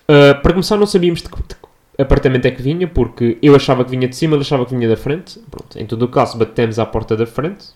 Uh, 0.02 0.40
para 0.42 0.52
começar, 0.52 0.76
não 0.76 0.86
sabíamos 0.86 1.22
de 1.22 1.28
que, 1.28 1.36
de 1.36 1.54
que 1.54 2.02
apartamento 2.02 2.46
é 2.46 2.50
que 2.50 2.60
vinha, 2.60 2.88
porque 2.88 3.38
eu 3.40 3.54
achava 3.54 3.84
que 3.84 3.90
vinha 3.90 4.08
de 4.08 4.16
cima, 4.16 4.34
ele 4.34 4.42
achava 4.42 4.66
que 4.66 4.74
vinha 4.74 4.88
da 4.88 4.96
frente. 4.96 5.38
Pronto, 5.50 5.78
em 5.78 5.86
todo 5.86 6.02
o 6.02 6.08
caso, 6.08 6.36
batemos 6.36 6.78
à 6.78 6.84
porta 6.84 7.16
da 7.16 7.26
frente. 7.26 7.66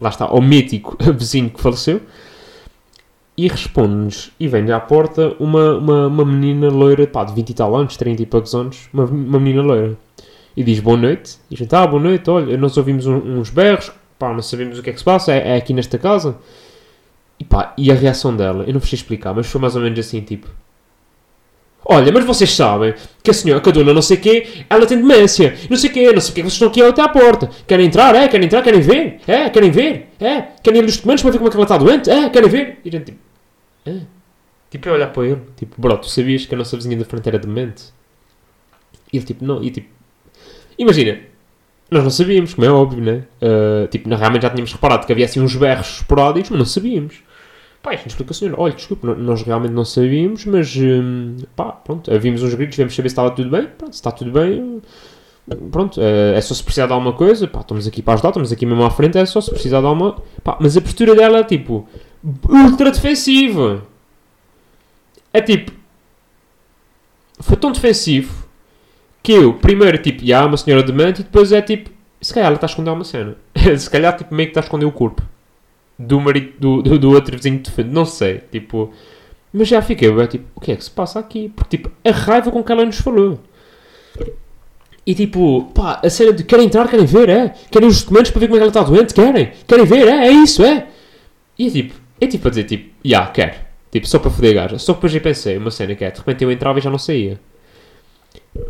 Lá 0.00 0.10
está, 0.10 0.26
o 0.26 0.40
mítico 0.40 0.96
vizinho 1.14 1.50
que 1.50 1.60
faleceu 1.60 2.00
e 3.38 3.46
responde-nos, 3.46 4.32
e 4.40 4.48
vem 4.48 4.68
à 4.72 4.80
porta, 4.80 5.36
uma, 5.38 5.76
uma, 5.76 6.06
uma 6.08 6.24
menina 6.24 6.68
loira, 6.68 7.06
pá, 7.06 7.22
de 7.22 7.32
20 7.32 7.50
e 7.50 7.54
tal 7.54 7.76
anos, 7.76 7.96
30 7.96 8.20
e 8.20 8.26
poucos 8.26 8.52
anos, 8.52 8.88
uma, 8.92 9.04
uma 9.04 9.38
menina 9.38 9.62
loira. 9.62 9.96
E 10.56 10.64
diz 10.64 10.80
boa 10.80 10.96
noite, 10.96 11.36
e 11.48 11.54
a 11.54 11.56
gente, 11.56 11.72
ah, 11.72 11.86
boa 11.86 12.02
noite, 12.02 12.28
olha, 12.28 12.56
nós 12.56 12.76
ouvimos 12.76 13.06
um, 13.06 13.38
uns 13.38 13.48
berros, 13.48 13.92
pá, 14.18 14.32
não 14.32 14.42
sabemos 14.42 14.78
o 14.78 14.82
que 14.82 14.90
é 14.90 14.92
que 14.92 14.98
se 14.98 15.04
passa, 15.04 15.32
é, 15.32 15.54
é, 15.54 15.56
aqui 15.56 15.72
nesta 15.72 15.98
casa. 15.98 16.36
E 17.38 17.44
pá, 17.44 17.74
e 17.78 17.90
a 17.90 17.94
reação 17.94 18.34
dela, 18.36 18.64
eu 18.66 18.72
não 18.72 18.80
vos 18.80 18.92
explicar, 18.92 19.34
mas 19.34 19.46
foi 19.46 19.60
mais 19.60 19.76
ou 19.76 19.82
menos 19.82 19.98
assim, 19.98 20.20
tipo... 20.20 20.48
Olha, 21.84 22.12
mas 22.12 22.24
vocês 22.24 22.54
sabem 22.54 22.94
que 23.22 23.30
a 23.30 23.34
senhora, 23.34 23.62
que 23.62 23.68
a 23.68 23.72
dona 23.72 23.94
não 23.94 24.02
sei 24.02 24.18
quê, 24.18 24.64
ela 24.68 24.84
tem 24.84 24.98
demência, 24.98 25.56
não 25.70 25.76
sei 25.76 25.88
quê, 25.88 26.12
não 26.12 26.20
sei 26.20 26.32
o 26.32 26.34
que, 26.34 26.42
vocês 26.42 26.52
estão 26.54 26.68
aqui 26.68 26.82
até 26.82 27.00
à 27.00 27.08
porta. 27.08 27.48
Querem 27.66 27.86
entrar, 27.86 28.14
é? 28.14 28.28
Querem 28.28 28.46
entrar, 28.46 28.62
querem 28.62 28.80
ver? 28.80 29.20
É? 29.26 29.48
Querem 29.48 29.70
ver? 29.70 30.08
É? 30.20 30.42
Querem 30.62 30.80
ir 30.80 30.82
nos 30.82 30.96
documentos 30.96 31.22
para 31.22 31.30
ver 31.30 31.38
como 31.38 31.48
é 31.48 31.50
que 31.50 31.56
ela 31.56 31.64
está 31.64 31.78
doente? 31.78 32.10
É? 32.10 32.28
Querem 32.28 32.50
ver? 32.50 32.80
E 32.84 32.88
a 32.88 32.92
gente, 32.92 33.04
tipo... 33.06 33.18
Ah. 33.86 34.18
Tipo, 34.70 34.88
eu 34.88 34.94
olhar 34.94 35.12
para 35.12 35.26
ele, 35.26 35.40
tipo, 35.56 35.80
bro, 35.80 35.96
tu 35.96 36.08
sabias 36.08 36.44
que 36.44 36.54
a 36.54 36.58
nossa 36.58 36.76
vizinha 36.76 36.96
da 36.96 37.04
frente 37.04 37.26
era 37.26 37.38
demente? 37.38 37.84
E 39.10 39.16
ele, 39.16 39.24
tipo, 39.24 39.44
não, 39.44 39.62
e 39.64 39.70
tipo, 39.70 39.88
imagina, 40.78 41.20
nós 41.90 42.02
não 42.02 42.10
sabíamos, 42.10 42.54
como 42.54 42.66
é 42.66 42.70
óbvio, 42.70 43.02
né? 43.02 43.24
Uh, 43.40 43.86
tipo, 43.88 44.08
realmente 44.08 44.42
já 44.42 44.50
tínhamos 44.50 44.72
reparado 44.72 45.06
que 45.06 45.12
havia 45.12 45.24
assim 45.24 45.40
uns 45.40 45.56
berros 45.56 45.98
esporádicos, 46.00 46.50
mas 46.50 46.58
não 46.58 46.66
sabíamos. 46.66 47.22
Pá, 47.82 47.90
a 47.90 47.96
gente 47.96 48.08
explica 48.08 48.32
assim, 48.32 48.52
olha, 48.56 48.74
desculpa, 48.74 49.14
nós 49.14 49.42
realmente 49.42 49.72
não 49.72 49.84
sabíamos, 49.84 50.44
mas, 50.44 50.76
um, 50.76 51.36
pá, 51.56 51.72
pronto, 51.72 52.10
vimos 52.18 52.42
uns 52.42 52.52
gritos, 52.54 52.76
vamos 52.76 52.94
saber 52.94 53.08
se 53.08 53.12
estava 53.12 53.30
tudo 53.30 53.50
bem, 53.50 53.66
pronto, 53.78 53.92
se 53.92 54.00
está 54.00 54.10
tudo 54.10 54.32
bem, 54.32 54.82
pronto, 55.70 56.00
é, 56.00 56.36
é 56.36 56.40
só 56.40 56.54
se 56.54 56.62
precisar 56.62 56.86
de 56.86 56.92
alguma 56.92 57.12
coisa, 57.12 57.46
pá, 57.46 57.60
estamos 57.60 57.86
aqui 57.86 58.02
para 58.02 58.14
ajudar, 58.14 58.30
estamos 58.30 58.52
aqui 58.52 58.66
mesmo 58.66 58.82
à 58.82 58.90
frente, 58.90 59.16
é 59.16 59.24
só 59.24 59.40
se 59.40 59.50
precisar 59.50 59.80
de 59.80 59.86
alguma, 59.86 60.16
pá, 60.42 60.58
mas 60.60 60.76
a 60.76 60.80
postura 60.80 61.14
dela, 61.14 61.44
tipo, 61.44 61.88
ultra 62.48 62.90
defensiva. 62.90 63.82
É 65.32 65.40
tipo. 65.40 65.72
Foi 67.40 67.56
tão 67.56 67.70
defensivo 67.70 68.47
que 69.28 69.32
eu, 69.32 69.52
primeiro, 69.52 69.98
tipo, 69.98 70.24
já, 70.24 70.46
uma 70.46 70.56
senhora 70.56 70.82
demente, 70.82 71.20
e 71.20 71.22
depois 71.22 71.52
é 71.52 71.60
tipo, 71.60 71.90
se 72.18 72.32
calhar 72.32 72.46
ela 72.46 72.54
está 72.54 72.66
a 72.66 72.70
esconder 72.70 72.90
uma 72.92 73.04
cena. 73.04 73.36
se 73.76 73.90
calhar, 73.90 74.16
tipo, 74.16 74.34
meio 74.34 74.46
que 74.48 74.52
está 74.52 74.60
a 74.60 74.64
esconder 74.64 74.86
o 74.86 74.90
corpo 74.90 75.22
do 75.98 76.18
marido, 76.18 76.54
do, 76.58 76.82
do, 76.82 76.98
do 76.98 77.10
outro 77.10 77.36
vizinho 77.36 77.58
de 77.58 77.70
frente, 77.70 77.90
não 77.90 78.06
sei, 78.06 78.40
tipo. 78.50 78.90
Mas 79.52 79.68
já 79.68 79.82
fiquei, 79.82 80.08
é 80.08 80.26
tipo, 80.26 80.46
o 80.54 80.60
que 80.60 80.72
é 80.72 80.76
que 80.76 80.82
se 80.82 80.90
passa 80.90 81.18
aqui? 81.18 81.50
Porque, 81.54 81.76
tipo, 81.76 81.90
a 82.02 82.10
raiva 82.10 82.50
com 82.50 82.64
que 82.64 82.72
ela 82.72 82.86
nos 82.86 82.98
falou. 83.00 83.38
E 85.06 85.14
tipo, 85.14 85.70
pá, 85.74 86.00
a 86.02 86.08
cena 86.08 86.32
de 86.32 86.42
querem 86.44 86.64
entrar, 86.64 86.88
querem 86.88 87.04
ver, 87.04 87.28
é? 87.28 87.54
Querem 87.70 87.86
os 87.86 88.00
documentos 88.00 88.30
para 88.30 88.40
ver 88.40 88.46
como 88.46 88.56
é 88.56 88.60
que 88.60 88.62
ela 88.62 88.70
está 88.70 88.82
doente, 88.82 89.12
querem? 89.12 89.52
Querem 89.66 89.84
ver, 89.84 90.08
é? 90.08 90.28
É 90.28 90.30
isso, 90.30 90.64
é? 90.64 90.86
E 91.58 91.70
tipo, 91.70 91.94
é 92.18 92.26
tipo 92.26 92.48
a 92.48 92.50
dizer, 92.50 92.64
tipo, 92.64 92.94
já, 93.04 93.18
yeah, 93.18 93.30
quero. 93.30 93.54
Tipo, 93.90 94.08
só 94.08 94.18
para 94.18 94.30
foder 94.30 94.52
a 94.52 94.62
gaja. 94.62 94.78
Só 94.78 94.94
que 94.94 94.98
depois 94.98 95.14
eu 95.14 95.20
pensei, 95.20 95.58
uma 95.58 95.70
cena 95.70 95.94
que 95.94 96.04
é, 96.04 96.10
de 96.10 96.18
repente 96.18 96.44
eu 96.44 96.50
entrava 96.50 96.78
e 96.78 96.82
já 96.82 96.88
não 96.88 96.98
saía. 96.98 97.38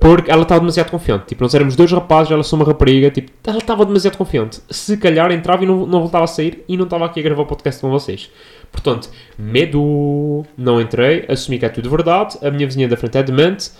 Porque 0.00 0.30
ela 0.30 0.42
estava 0.42 0.60
demasiado 0.60 0.90
confiante. 0.90 1.26
Tipo, 1.26 1.42
nós 1.42 1.54
éramos 1.54 1.74
dois 1.74 1.90
rapazes, 1.90 2.30
ela 2.30 2.42
só 2.42 2.56
uma 2.56 2.64
rapariga. 2.64 3.10
Tipo, 3.10 3.32
ela 3.44 3.58
estava 3.58 3.84
demasiado 3.84 4.16
confiante. 4.16 4.60
Se 4.70 4.96
calhar 4.96 5.30
entrava 5.32 5.64
e 5.64 5.66
não, 5.66 5.86
não 5.86 6.00
voltava 6.00 6.24
a 6.24 6.26
sair 6.26 6.64
e 6.68 6.76
não 6.76 6.84
estava 6.84 7.06
aqui 7.06 7.20
a 7.20 7.22
gravar 7.22 7.42
o 7.42 7.46
podcast 7.46 7.80
com 7.80 7.90
vocês. 7.90 8.30
Portanto, 8.70 9.10
medo. 9.38 10.44
Não 10.56 10.80
entrei, 10.80 11.24
assumi 11.28 11.58
que 11.58 11.64
é 11.64 11.68
tudo 11.68 11.88
verdade. 11.90 12.38
A 12.42 12.50
minha 12.50 12.66
vizinha 12.66 12.86
da 12.86 12.96
frente 12.96 13.18
é 13.18 13.22
demente. 13.22 13.70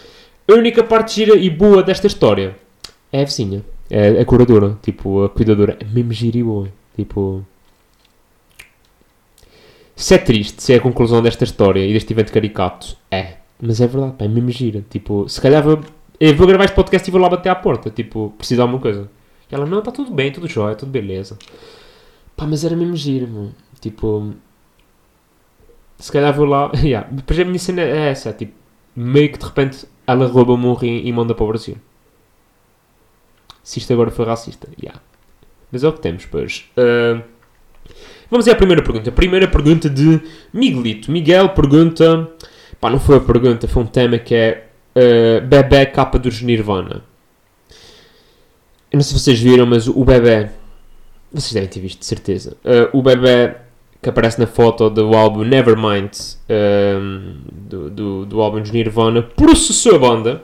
A 0.51 0.55
única 0.55 0.83
parte 0.83 1.15
gira 1.15 1.37
e 1.37 1.51
boa 1.51 1.83
desta 1.83 2.07
história 2.07 2.57
é 3.13 3.23
a 3.23 3.25
vizinha. 3.25 3.63
É 3.91 4.21
a 4.21 4.25
curadora. 4.25 4.79
Tipo, 4.83 5.25
a 5.25 5.29
cuidadora. 5.29 5.77
É 5.79 5.85
mesmo 5.85 6.13
gira 6.13 6.39
e 6.39 6.43
boa. 6.43 6.69
Tipo, 6.97 7.45
se 9.99 10.15
é 10.15 10.19
triste, 10.19 10.63
se 10.63 10.73
é 10.73 10.77
a 10.77 10.81
conclusão 10.81 11.21
desta 11.21 11.43
história 11.43 11.85
e 11.85 11.93
deste 11.93 12.13
evento 12.13 12.33
caricato, 12.33 12.97
é. 13.11 13.35
Mas 13.61 13.81
é 13.81 13.87
verdade, 13.89 14.13
pá, 14.17 14.25
é 14.25 14.29
mesmo 14.29 14.49
gira. 14.51 14.85
Tipo, 14.89 15.29
se 15.29 15.41
calhar 15.41 15.65
eu 16.21 16.35
vou 16.37 16.47
gravar 16.47 16.65
este 16.65 16.75
podcast 16.75 17.09
e 17.09 17.13
vou 17.13 17.21
lá 17.21 17.29
bater 17.29 17.49
à 17.49 17.55
porta. 17.55 17.91
Tipo, 17.91 18.35
preciso 18.37 18.59
de 18.59 18.63
alguma 18.63 18.81
coisa. 18.81 19.11
E 19.51 19.55
ela, 19.55 19.67
não, 19.67 19.79
está 19.79 19.91
tudo 19.91 20.13
bem, 20.13 20.33
tudo 20.33 20.49
jóia, 20.49 20.75
tudo 20.75 20.91
beleza. 20.91 21.39
Pá, 22.37 22.47
mas 22.47 22.65
era 22.65 22.77
mesmo 22.77 22.97
gira, 22.97 23.27
mano. 23.27 23.55
Tipo, 23.81 24.35
se 25.99 26.13
calhar 26.13 26.33
vou 26.35 26.47
lá. 26.47 26.71
yeah. 26.83 27.09
Depois 27.11 27.39
a 27.39 27.45
minha 27.45 27.59
cena 27.59 27.83
é 27.83 28.11
essa, 28.11 28.33
tipo, 28.33 28.53
meio 28.95 29.33
que 29.33 29.39
de 29.39 29.45
repente 29.45 29.87
ela 30.07 30.27
rouba-me 30.27 30.67
um 30.67 30.75
rim 30.75 31.03
e 31.05 31.13
manda 31.13 31.35
para 31.35 31.45
o 31.45 31.49
Brasil. 31.49 31.77
Se 33.63 33.79
isto 33.79 33.93
agora 33.93 34.11
foi 34.11 34.25
racista, 34.25 34.69
yeah. 34.83 35.01
Mas 35.71 35.85
é 35.85 35.89
o 35.89 35.93
que 35.93 36.01
temos, 36.01 36.25
pois. 36.27 36.65
Ah, 36.77 37.23
vamos 38.31 38.49
à 38.49 38.55
primeira 38.55 38.83
pergunta. 38.83 39.13
Primeira 39.13 39.47
pergunta 39.47 39.91
de 39.91 40.21
Miguelito. 40.53 41.11
Miguel 41.11 41.51
pergunta. 41.51 42.31
Pá, 42.81 42.89
não 42.91 43.01
foi 43.01 43.17
a 43.17 43.21
pergunta, 43.21 43.67
foi 43.69 43.83
um 43.83 43.87
tema 43.87 44.19
que 44.19 44.35
é. 44.35 44.68
Uh, 44.99 45.47
bebê 45.47 45.87
capa 45.87 46.19
dos 46.19 46.43
Nirvana. 46.43 47.05
Eu 48.91 48.97
não 48.97 49.03
sei 49.03 49.17
se 49.17 49.23
vocês 49.25 49.39
viram, 49.39 49.67
mas 49.67 49.87
o 49.87 50.05
bebê. 50.05 50.49
Vocês 51.33 51.53
devem 51.53 51.69
ter 51.69 51.81
visto, 51.81 52.01
de 52.01 52.07
certeza. 52.07 52.57
Uh, 52.65 52.99
o 52.99 53.03
bebê 53.03 53.55
que 54.01 54.09
aparece 54.09 54.41
na 54.41 54.47
foto 54.47 54.89
do 54.89 55.15
álbum 55.15 55.43
Nevermind 55.45 56.13
um, 56.49 57.37
do, 57.53 57.91
do, 57.91 58.27
do 58.27 58.41
álbum 58.41 58.63
de 58.63 58.73
Nirvana 58.73 59.23
processou 59.23 59.97
a 59.97 59.99
banda. 59.99 60.43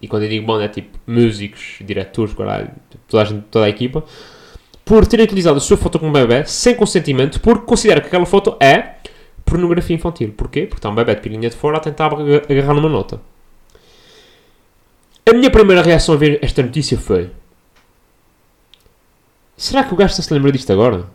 E 0.00 0.08
quando 0.08 0.22
eu 0.24 0.28
digo 0.28 0.46
banda 0.46 0.64
é 0.64 0.68
tipo 0.68 0.98
músicos, 1.06 1.78
diretores, 1.80 2.34
toda 2.34 3.22
a, 3.22 3.24
gente, 3.24 3.44
toda 3.50 3.66
a 3.66 3.68
equipa. 3.68 4.04
Por 4.84 5.06
terem 5.06 5.24
utilizado 5.24 5.56
a 5.56 5.60
sua 5.60 5.76
foto 5.76 5.98
como 5.98 6.12
bebê 6.12 6.44
sem 6.46 6.74
consentimento, 6.74 7.40
porque 7.40 7.66
considera 7.66 8.00
que 8.00 8.06
aquela 8.06 8.26
foto 8.26 8.56
é 8.60 8.96
pornografia 9.44 9.96
infantil. 9.96 10.32
Porquê? 10.36 10.62
Porque 10.62 10.78
está 10.78 10.88
um 10.88 10.94
bebê 10.94 11.14
de 11.14 11.20
pilinha 11.20 11.50
de 11.50 11.56
fora 11.56 11.78
a 11.78 11.80
tentar 11.80 12.06
aga- 12.06 12.42
agarrar 12.48 12.74
numa 12.74 12.88
nota. 12.88 13.20
A 15.28 15.32
minha 15.32 15.50
primeira 15.50 15.82
reação 15.82 16.14
a 16.14 16.18
ver 16.18 16.38
esta 16.42 16.62
notícia 16.62 16.96
foi: 16.98 17.30
Será 19.56 19.84
que 19.84 19.92
o 19.92 19.96
gajo 19.96 20.14
só 20.14 20.22
se 20.22 20.32
lembra 20.32 20.52
disto 20.52 20.72
agora? 20.72 21.06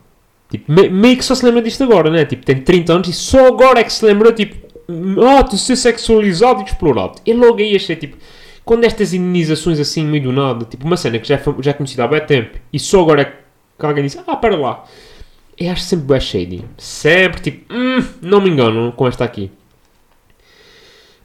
Tipo, 0.50 0.72
me- 0.72 0.89
meio 0.89 1.18
que 1.18 1.24
só 1.24 1.34
se 1.36 1.46
lembra 1.46 1.62
disto 1.62 1.84
agora, 1.84 2.10
né? 2.10 2.25
Tipo, 2.25 2.46
tem 2.46 2.62
30 2.62 2.94
anos 2.94 3.08
e 3.08 3.13
só 3.13 3.48
agora 3.48 3.80
é 3.80 3.84
que 3.84 3.94
se 3.94 4.03
lembra, 4.03 4.34
tipo, 4.34 4.56
ah, 5.25 5.41
de 5.44 5.58
ser 5.58 5.75
sexualizado 5.77 6.62
e 6.62 6.65
explorado. 6.65 7.22
E 7.25 7.32
logo 7.34 7.60
aí 7.60 7.75
achei, 7.75 7.96
tipo, 7.96 8.18
quando 8.65 8.84
estas 8.84 9.13
indenizações 9.13 9.80
assim, 9.80 10.03
meio 10.06 10.24
do 10.24 10.32
nada, 10.34 10.65
tipo, 10.65 10.86
uma 10.86 10.98
cena 10.98 11.18
que 11.20 11.27
já, 11.27 11.38
foi, 11.38 11.56
já 11.62 11.72
é 11.72 11.74
conhecida 11.74 12.03
há 12.03 12.08
bem 12.08 12.20
tempo 12.25 12.58
e 12.74 12.80
só 12.80 13.01
agora 13.01 13.22
é 13.22 13.25
que 13.80 13.86
alguém 13.86 14.03
diz, 14.03 14.18
ah, 14.27 14.36
para 14.36 14.58
lá. 14.58 14.84
Eu 15.58 15.72
acho 15.72 15.84
sempre 15.84 16.06
bem 16.08 16.20
shady. 16.20 16.65
Sempre, 16.77 17.41
tipo, 17.41 17.74
hum, 17.74 18.03
não 18.22 18.41
me 18.41 18.50
engano 18.50 18.91
com 18.91 19.08
esta 19.08 19.24
aqui. 19.24 19.50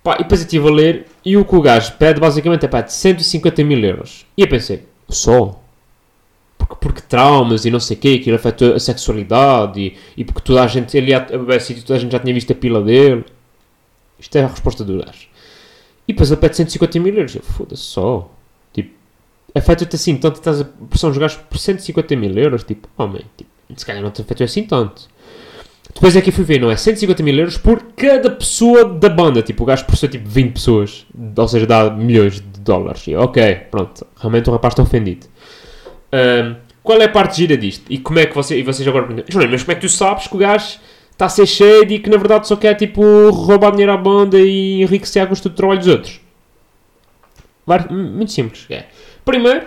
Pá, 0.07 0.15
e 0.15 0.19
depois 0.19 0.41
eu 0.41 0.45
estive 0.45 0.69
a 0.69 0.71
ler 0.71 1.07
e 1.25 1.37
o 1.37 1.45
que 1.45 1.57
o 1.57 1.61
gajo 1.61 1.95
pede 1.95 2.21
basicamente 2.21 2.65
é 2.65 2.69
pá, 2.69 2.81
de 2.81 2.93
150 2.93 3.65
mil 3.65 3.83
euros. 3.83 4.25
E 4.37 4.43
eu 4.43 4.49
pensei, 4.49 4.85
só? 5.09 5.61
Porque, 6.57 6.77
porque 6.77 7.01
traumas 7.01 7.65
e 7.65 7.73
não 7.73 7.81
sei 7.81 7.97
o 7.97 7.99
quê, 8.01 8.19
aquilo 8.21 8.37
afetou 8.37 8.77
a 8.77 8.79
sexualidade 8.79 9.81
e, 9.81 9.97
e 10.17 10.25
porque 10.25 10.43
toda 10.43 10.63
a 10.63 10.67
gente, 10.69 10.97
ele 10.97 11.11
ia 11.11 11.19
a 11.19 11.23
beber 11.23 11.61
sítio, 11.61 11.83
toda 11.83 11.99
a 11.99 12.01
gente 12.01 12.13
já 12.13 12.21
tinha 12.21 12.33
visto 12.33 12.53
a 12.53 12.55
pila 12.55 12.81
dele. 12.83 13.25
Isto 14.17 14.37
é 14.37 14.45
a 14.45 14.47
resposta 14.47 14.85
do 14.85 14.97
gajo. 14.97 15.27
E 16.07 16.13
depois 16.13 16.31
ele 16.31 16.41
pede 16.41 16.57
150 16.57 17.01
mil 17.01 17.13
euros. 17.13 17.35
Eu, 17.35 17.43
foda-se 17.43 17.83
só. 17.83 18.31
Tipo, 18.73 18.95
afeta-te 19.57 19.97
assim 19.97 20.17
tanto, 20.17 20.37
estás 20.37 20.61
a 20.61 20.65
pressão 20.89 21.11
os 21.11 21.19
gajos 21.19 21.39
por 21.51 21.59
150 21.59 22.15
mil 22.15 22.39
euros. 22.39 22.63
Tipo, 22.63 22.89
homem, 22.97 23.23
tipo, 23.37 23.51
se 23.75 23.85
calhar 23.85 24.05
não 24.05 24.13
te 24.13 24.23
afetou 24.23 24.45
assim 24.45 24.63
tanto. 24.63 25.09
Depois 25.95 26.15
é 26.15 26.21
que 26.21 26.31
fui 26.31 26.45
ver, 26.45 26.61
não 26.61 26.71
é? 26.71 26.77
150 26.77 27.23
mil 27.23 27.37
euros 27.37 27.57
por 27.57 27.83
cada 27.97 28.31
pessoa 28.31 28.85
da 28.85 29.09
banda. 29.09 29.43
Tipo, 29.43 29.63
o 29.63 29.67
gajo 29.67 29.85
processou 29.85 30.09
tipo 30.09 30.29
20 30.29 30.53
pessoas. 30.53 31.07
Ou 31.37 31.49
seja, 31.49 31.67
dá 31.67 31.91
milhões 31.91 32.35
de 32.35 32.61
dólares. 32.61 33.07
E, 33.07 33.15
ok, 33.17 33.55
pronto. 33.71 34.07
Realmente 34.17 34.49
o 34.51 34.53
rapaz 34.53 34.73
está 34.73 34.83
ofendido. 34.83 35.27
Ahm, 36.13 36.57
qual 36.83 37.01
é 37.01 37.05
a 37.05 37.09
parte 37.09 37.39
gira 37.39 37.57
disto? 37.57 37.85
E 37.91 37.99
como 37.99 38.19
é 38.19 38.27
que 38.27 38.35
você, 38.35 38.59
e 38.59 38.63
vocês 38.63 38.87
agora 38.87 39.07
perguntam, 39.07 39.51
mas 39.51 39.63
como 39.63 39.73
é 39.73 39.75
que 39.75 39.81
tu 39.81 39.89
sabes 39.89 40.27
que 40.27 40.37
o 40.37 40.39
gajo 40.39 40.79
está 41.11 41.27
a 41.27 41.29
ser 41.29 41.47
cheio 41.47 41.91
e 41.91 41.99
que 41.99 42.11
na 42.11 42.17
verdade 42.17 42.47
só 42.47 42.57
quer 42.57 42.75
tipo 42.75 43.03
roubar 43.31 43.73
dinheiro 43.73 43.93
à 43.93 43.97
banda 43.97 44.39
e 44.39 44.83
enriquecer 44.83 45.23
a 45.23 45.27
custa 45.27 45.49
do 45.49 45.55
trabalho 45.55 45.81
dos 45.81 45.89
outros? 45.89 46.21
Muito 47.91 48.31
simples. 48.31 48.67
É. 48.71 48.85
Primeiro, 49.25 49.67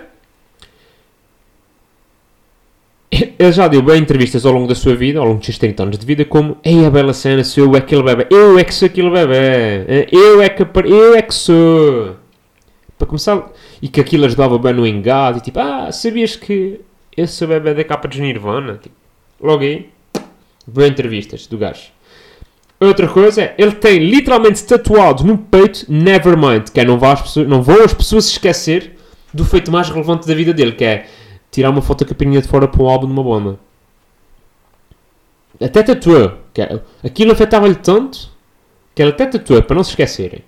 ele 3.38 3.52
já 3.52 3.68
deu 3.68 3.82
bem 3.82 4.02
entrevistas 4.02 4.46
ao 4.46 4.54
longo 4.54 4.68
da 4.68 4.76
sua 4.76 4.96
vida, 4.96 5.20
ao 5.20 5.26
longo 5.26 5.40
dos 5.40 5.58
30 5.58 5.84
anos 5.84 5.98
de 5.98 6.06
vida, 6.06 6.26
como 6.26 6.58
Ei, 6.64 6.86
a 6.86 6.90
bela 6.90 7.14
cena, 7.14 7.44
sou 7.44 7.66
eu 7.66 7.76
aquele 7.76 8.04
bebê, 8.04 8.28
eu 8.30 8.58
é 8.58 8.64
que 8.64 8.74
sou 8.74 8.86
aquele 8.86 9.10
bebê, 9.10 10.08
eu 10.12 10.42
é 10.42 10.50
que, 10.50 10.64
eu 10.86 11.16
é 11.16 11.22
que 11.22 11.34
sou. 11.34 12.16
Para 12.98 13.08
começar, 13.08 13.50
e 13.82 13.88
que 13.88 14.02
aquilo 14.02 14.26
ajudava 14.26 14.58
bem 14.58 14.74
no 14.74 14.86
engado, 14.86 15.38
e 15.38 15.42
tipo, 15.42 15.60
ah, 15.60 15.92
sabias 15.92 16.36
que 16.36 16.82
eu 17.16 17.28
sou 17.28 17.48
bebê 17.48 17.74
da 17.74 17.84
capa 17.84 18.08
de 18.08 18.22
Nirvana? 18.22 18.80
Tipo, 18.82 18.96
logo 19.42 19.64
aí, 19.64 19.90
boas 20.68 20.90
entrevistas 20.90 21.48
do 21.48 21.58
gajo. 21.58 21.88
Outra 22.80 23.08
coisa 23.08 23.42
é, 23.42 23.56
ele 23.58 23.74
tem 23.74 24.00
literalmente 24.00 24.64
tatuado 24.64 25.24
no 25.24 25.38
peito 25.38 25.86
Nevermind, 25.90 26.70
que 26.74 26.80
é 26.80 26.86
não, 26.86 26.98
vá 26.98 27.14
as 27.14 27.22
pessoas, 27.22 27.48
não 27.48 27.62
vão 27.62 27.84
as 27.84 27.94
pessoas 27.94 28.28
esquecer 28.28 28.96
do 29.34 29.44
feito 29.44 29.72
mais 29.72 29.90
relevante 29.90 30.26
da 30.26 30.34
vida 30.34 30.54
dele, 30.54 30.72
que 30.72 30.86
é 30.86 31.06
tirar 31.52 31.70
uma 31.70 31.82
foto 31.82 32.06
capinha 32.06 32.42
de 32.42 32.48
fora 32.48 32.68
para 32.68 32.82
um 32.82 32.90
álbum 32.90 33.08
de 33.08 33.14
uma 33.14 33.24
banda. 33.24 33.60
Até 35.62 35.84
tatuou. 35.84 36.34
Aquilo 37.04 37.32
afetava-lhe 37.32 37.76
tanto 37.76 38.30
que 38.96 39.02
ele 39.02 39.12
até 39.12 39.26
tatuou, 39.26 39.62
para 39.64 39.76
não 39.76 39.84
se 39.84 39.92
esquecerem. 39.92 40.44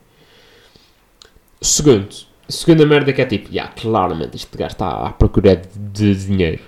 Segundo, 1.59 2.09
segunda 2.49 2.85
merda 2.85 3.13
que 3.13 3.21
é 3.21 3.25
tipo, 3.25 3.49
yeah, 3.49 3.71
claramente 3.73 4.35
este 4.35 4.57
gajo 4.57 4.73
está 4.73 5.05
à 5.05 5.09
procura 5.11 5.55
de, 5.55 6.13
de 6.13 6.25
dinheiro. 6.25 6.61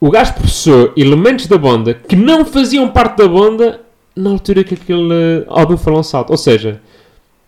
O 0.00 0.10
gajo 0.10 0.34
processou 0.34 0.92
elementos 0.96 1.46
da 1.46 1.58
banda 1.58 1.94
que 1.94 2.16
não 2.16 2.44
faziam 2.44 2.88
parte 2.88 3.18
da 3.18 3.28
banda 3.28 3.80
na 4.16 4.30
altura 4.30 4.64
que 4.64 4.74
aquele 4.74 5.12
eh, 5.12 5.44
álbum 5.48 5.76
foi 5.76 5.92
lançado. 5.92 6.30
Ou 6.30 6.36
seja, 6.36 6.80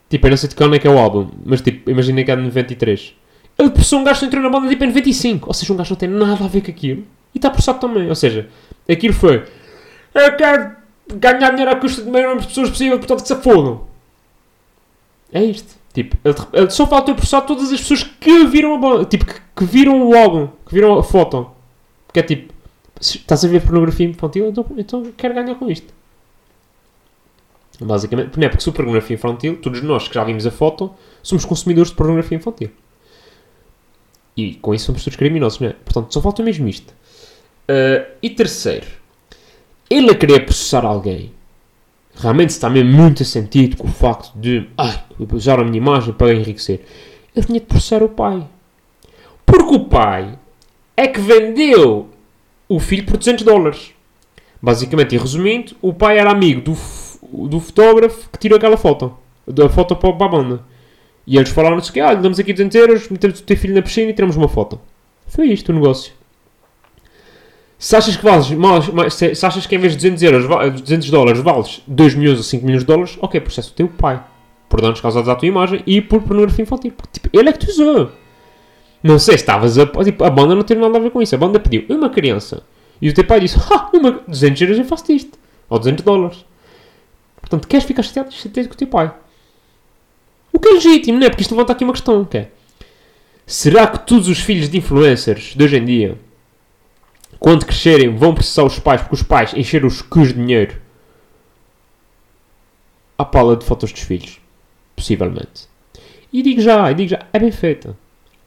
tipo, 0.09 0.27
eu 0.27 0.31
não 0.31 0.37
sei 0.37 0.49
de 0.49 0.55
quando 0.55 0.75
é 0.75 0.79
que 0.79 0.87
é 0.87 0.91
o 0.91 0.99
álbum, 0.99 1.31
mas 1.45 1.61
tipo, 1.63 1.91
imagina 1.91 2.23
que 2.23 2.31
é 2.31 2.37
de 2.37 2.43
93. 2.43 3.15
Ele 3.63 3.71
processou 3.71 4.01
um 4.01 4.05
gajo 4.05 4.27
entrou 4.27 4.43
na 4.43 4.51
banda 4.51 4.69
tipo 4.69 4.83
em 4.83 4.89
95. 4.89 5.47
Ou 5.47 5.55
seja, 5.55 5.73
um 5.73 5.77
gajo 5.77 5.91
não 5.91 5.97
tem 5.97 6.09
nada 6.09 6.45
a 6.45 6.49
ver 6.49 6.63
com 6.63 6.71
aquilo. 6.73 7.05
E 7.33 7.39
está 7.39 7.49
processado 7.49 7.79
também. 7.79 8.09
Ou 8.09 8.15
seja, 8.15 8.49
aquilo 8.91 9.15
foi. 9.15 9.45
Eu 10.13 10.37
quero 10.37 10.77
ganhar 11.15 11.51
dinheiro 11.51 11.71
à 11.71 11.77
custa 11.77 12.03
de 12.03 12.11
maior 12.11 12.31
número 12.31 12.43
de 12.43 12.49
pessoas 12.49 12.71
possível, 12.71 12.99
portanto 12.99 13.23
que 13.23 13.29
se 13.29 13.37
fodam. 13.37 13.87
É 15.33 15.45
isto. 15.45 15.77
Tipo, 15.95 16.17
ele, 16.53 16.71
só 16.71 16.87
faltou 16.89 17.15
processar 17.15 17.43
todas 17.43 17.73
as 17.73 17.81
pessoas 17.81 18.03
que 18.03 18.47
viram 18.47 18.75
a 18.75 18.79
banda. 18.79 19.05
Tipo, 19.05 19.27
que, 19.27 19.35
que 19.57 19.65
viram 19.65 20.09
o 20.09 20.17
álbum, 20.17 20.49
que 20.67 20.75
viram 20.75 20.99
a 20.99 21.03
foto. 21.05 21.49
Porque 22.09 22.19
é 22.19 22.23
tipo, 22.23 22.53
estás 23.01 23.45
a 23.45 23.49
ver 23.49 23.63
pornografia 23.63 24.07
infantil, 24.07 24.49
então, 24.49 24.67
então 24.77 25.13
quero 25.17 25.35
ganhar 25.35 25.55
com 25.55 25.71
isto. 25.71 25.95
Basicamente, 27.81 28.37
não 28.37 28.45
é 28.45 28.49
porque 28.49 28.65
se 28.65 28.73
pornografia 28.73 29.15
infantil, 29.15 29.57
todos 29.61 29.83
nós 29.83 30.09
que 30.09 30.15
já 30.15 30.25
vimos 30.25 30.47
a 30.47 30.51
foto, 30.51 30.93
somos 31.23 31.45
consumidores 31.45 31.91
de 31.91 31.97
pornografia 31.97 32.37
infantil. 32.37 32.71
E 34.37 34.55
com 34.55 34.75
isso 34.75 34.87
somos 34.87 35.05
todos 35.05 35.17
criminosos, 35.17 35.61
não 35.61 35.69
é? 35.69 35.73
Portanto, 35.73 36.13
só 36.13 36.21
falta 36.21 36.43
mesmo 36.43 36.69
isto. 36.69 36.93
Ah, 37.69 38.07
e 38.23 38.31
terceiro, 38.31 38.87
ele 39.89 40.11
a 40.11 40.15
querer 40.15 40.45
processar 40.45 40.85
alguém 40.85 41.33
realmente 42.15 42.51
está 42.51 42.69
mesmo 42.69 42.93
muito 42.93 43.25
sentido 43.25 43.77
com 43.77 43.89
o 43.89 43.91
facto 43.91 44.33
de 44.39 44.69
ai, 44.77 45.03
usar 45.33 45.59
a 45.59 45.65
minha 45.65 45.79
imagem 45.79 46.13
para 46.13 46.35
enriquecer. 46.35 46.85
Ele 47.35 47.47
tinha 47.47 47.61
de 47.61 47.67
processar 47.67 48.03
o 48.03 48.09
pai. 48.09 48.47
Porque 49.47 49.75
o 49.75 49.85
pai 49.87 50.39
é 50.97 51.07
que 51.07 51.21
vendeu 51.21 52.09
o 52.69 52.79
filho 52.79 53.05
por 53.05 53.17
200 53.17 53.45
dólares. 53.45 53.93
Basicamente, 54.61 55.15
e 55.15 55.19
resumindo, 55.19 55.75
o 55.81 55.93
pai 55.93 56.19
era 56.19 56.31
amigo 56.31 56.61
do, 56.61 57.49
do 57.49 57.59
fotógrafo 57.59 58.29
que 58.31 58.39
tirou 58.39 58.57
aquela 58.57 58.77
foto. 58.77 59.17
Da 59.47 59.69
foto 59.69 59.97
para 59.97 60.11
a 60.11 60.29
banda. 60.29 60.65
E 61.27 61.37
eles 61.37 61.51
falaram-nos 61.51 61.89
que, 61.91 62.01
ah, 62.01 62.15
damos 62.15 62.39
aqui 62.39 62.53
200 62.53 62.75
euros, 62.75 63.09
metemos 63.09 63.41
o 63.41 63.43
teu 63.45 63.57
filho 63.57 63.75
na 63.75 63.83
piscina 63.83 64.11
e 64.11 64.15
tiramos 64.15 64.37
uma 64.37 64.49
foto. 64.49 64.81
Foi 65.29 65.47
isto 65.47 65.71
o 65.71 65.75
negócio. 65.75 66.13
Se 67.79 67.97
achas 67.97 68.17
que 68.17 68.23
vales, 68.25 68.51
mais, 68.51 68.89
mais- 68.89 69.15
se, 69.15 69.35
se 69.35 69.45
achas 69.47 69.67
que 69.67 69.75
em 69.75 69.79
vez 69.79 69.93
de 69.93 69.99
200, 69.99 70.23
euros, 70.23 70.45
va- 70.47 70.69
200 70.69 71.11
dólares 71.11 71.41
vales 71.41 71.83
2 71.87 72.15
milhões 72.15 72.39
ou 72.39 72.45
5 72.45 72.65
milhões 72.65 72.83
de 72.83 72.87
dólares, 72.87 73.19
ok, 73.21 73.41
processa 73.41 73.71
o 73.71 73.73
teu 73.73 73.89
pai. 73.89 74.23
Por 74.69 74.81
danos 74.81 75.01
causados 75.01 75.29
à 75.29 75.35
tua 75.35 75.49
imagem 75.49 75.83
e 75.87 76.01
por 76.01 76.23
pornografia 76.23 76.63
infantil. 76.63 76.93
Porque, 76.97 77.21
tipo, 77.21 77.29
ele 77.37 77.49
é 77.49 77.53
que 77.53 77.59
te 77.59 77.71
usou. 77.71 78.11
Não 79.03 79.19
sei 79.19 79.37
se 79.37 79.43
estavas 79.43 79.77
a... 79.79 79.85
Tipo, 79.87 80.25
a 80.25 80.31
banda 80.31 80.55
não 80.55 80.63
teve 80.63 80.81
nada 80.81 80.97
a 80.97 81.01
ver 81.01 81.11
com 81.11 81.21
isso. 81.21 81.35
A 81.35 81.39
banda 81.39 81.59
pediu 81.61 81.85
uma 81.91 82.09
criança. 82.09 82.63
E 83.01 83.09
o 83.09 83.13
teu 83.15 83.25
pai 83.25 83.41
disse, 83.41 83.59
ah, 83.71 83.91
uma, 83.93 84.21
200 84.29 84.63
euros 84.63 84.79
eu 84.79 84.85
faço 84.85 85.11
isto. 85.13 85.37
Ou 85.69 85.79
200 85.79 86.05
dólares. 86.05 86.45
Portanto, 87.41 87.67
queres 87.69 87.85
ficar 87.85 88.03
chateado? 88.03 88.33
Chateado 88.33 88.69
com 88.69 88.75
o 88.75 88.79
teu 88.79 88.87
pai. 88.87 89.13
O 90.53 90.59
que 90.59 90.69
é 90.69 90.73
legítimo, 90.73 91.19
não 91.19 91.27
é? 91.27 91.31
Porque 91.31 91.43
isto 91.43 91.55
levanta 91.55 91.73
aqui 91.73 91.85
uma 91.85 91.93
questão, 91.93 92.25
que 92.25 92.39
é... 92.39 92.51
Será 93.47 93.87
que 93.87 94.07
todos 94.07 94.29
os 94.29 94.39
filhos 94.39 94.69
de 94.69 94.79
influencers 94.79 95.55
de 95.55 95.65
hoje 95.65 95.77
em 95.77 95.85
dia, 95.85 96.19
quando 97.39 97.67
crescerem, 97.67 98.15
vão 98.17 98.35
processar 98.35 98.65
os 98.65 98.79
pais 98.79 99.01
porque 99.01 99.15
os 99.15 99.23
pais 99.23 99.53
encheram 99.55 99.89
os 99.89 100.01
cus 100.01 100.29
de 100.29 100.35
dinheiro 100.35 100.77
à 103.19 103.25
pala 103.25 103.57
de 103.57 103.65
fotos 103.65 103.93
dos 103.93 104.03
filhos? 104.03 104.43
possivelmente. 105.03 105.69
E 106.33 106.43
digo 106.43 106.61
já, 106.61 106.91
e 106.91 106.95
digo 106.95 107.11
já, 107.11 107.27
é 107.33 107.39
bem 107.39 107.51
feita. 107.51 107.97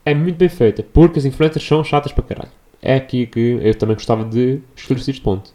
É 0.05 0.13
muito 0.13 0.37
bem 0.37 0.49
feita, 0.49 0.83
porque 0.83 1.19
as 1.19 1.25
influencers 1.25 1.65
são 1.65 1.83
chatas 1.83 2.11
para 2.11 2.23
caralho. 2.23 2.51
É 2.81 2.95
aqui 2.95 3.25
que 3.25 3.59
eu 3.61 3.75
também 3.75 3.95
gostava 3.95 4.23
de 4.23 4.59
esclarecer 4.75 5.13
este 5.13 5.21
ponto. 5.21 5.53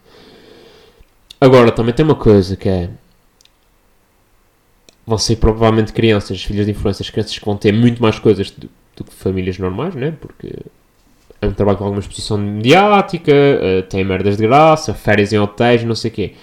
Agora, 1.41 1.73
também 1.73 1.95
tem 1.95 2.05
uma 2.05 2.15
coisa 2.15 2.57
que 2.57 2.69
é. 2.69 2.91
Vão 5.07 5.19
ser 5.19 5.37
provavelmente 5.37 5.93
crianças, 5.93 6.43
filhas 6.43 6.67
de 6.67 6.73
influências, 6.73 7.11
crianças 7.11 7.39
que 7.39 7.45
vão 7.45 7.57
ter 7.57 7.73
muito 7.73 8.01
mais 8.01 8.19
coisas 8.19 8.51
do, 8.51 8.69
do 8.97 9.05
que 9.05 9.13
famílias 9.13 9.59
normais, 9.59 9.95
né? 9.95 10.15
Porque 10.21 10.53
é 11.41 11.47
um 11.47 11.53
trabalho 11.53 11.79
com 11.79 11.85
alguma 11.85 12.01
exposição 12.01 12.37
mediática, 12.37 13.33
uh, 13.33 13.83
tem 13.89 14.05
merdas 14.05 14.37
de 14.37 14.47
graça, 14.47 14.93
férias 14.93 15.33
em 15.33 15.39
hotéis, 15.39 15.83
não 15.85 15.95
sei 15.95 16.11
o 16.11 16.15
quê. 16.15 16.35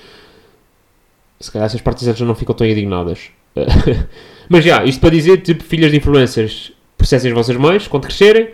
Se 1.39 1.51
calhar 1.51 1.67
essas 1.67 1.81
partes 1.81 2.17
já 2.17 2.25
não 2.25 2.33
ficam 2.33 2.55
tão 2.55 2.65
indignadas. 2.65 3.29
Mas 4.49 4.63
já, 4.63 4.83
isto 4.83 4.99
para 4.99 5.11
dizer, 5.11 5.41
tipo, 5.41 5.63
filhas 5.63 5.91
de 5.91 5.97
influencers, 5.97 6.73
processem 6.97 7.29
as 7.29 7.37
vossas 7.37 7.55
mães 7.55 7.87
quando 7.87 8.03
crescerem. 8.03 8.49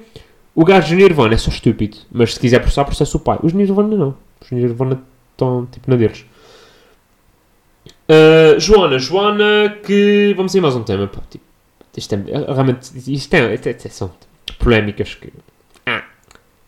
O 0.55 0.65
gajo 0.65 0.87
de 0.87 0.95
Nirvana 0.95 1.33
é 1.33 1.37
só 1.37 1.49
estúpido, 1.49 1.97
mas 2.11 2.35
se 2.35 2.39
quiser 2.39 2.59
processar, 2.59 2.85
processa 2.85 3.17
o 3.17 3.19
pai. 3.19 3.39
Os 3.41 3.53
Nirvana 3.53 3.95
não. 3.95 4.15
Os 4.39 4.51
Nirvana 4.51 5.01
estão 5.31 5.65
tipo 5.65 5.89
na 5.89 5.95
deles. 5.95 6.25
Uh, 8.09 8.59
Joana, 8.59 8.99
Joana, 8.99 9.77
que. 9.85 10.33
Vamos 10.35 10.53
ir 10.53 10.61
mais 10.61 10.75
um 10.75 10.83
tema. 10.83 11.07
Pá, 11.07 11.21
tipo, 11.29 11.43
isto 11.95 12.13
é, 12.13 12.17
realmente. 12.53 12.91
Isto 13.11 13.33
é, 13.35 13.53
é, 13.53 13.89
são 13.89 14.11
polémicas 14.59 15.15
que. 15.15 15.31
Ah, 15.85 16.03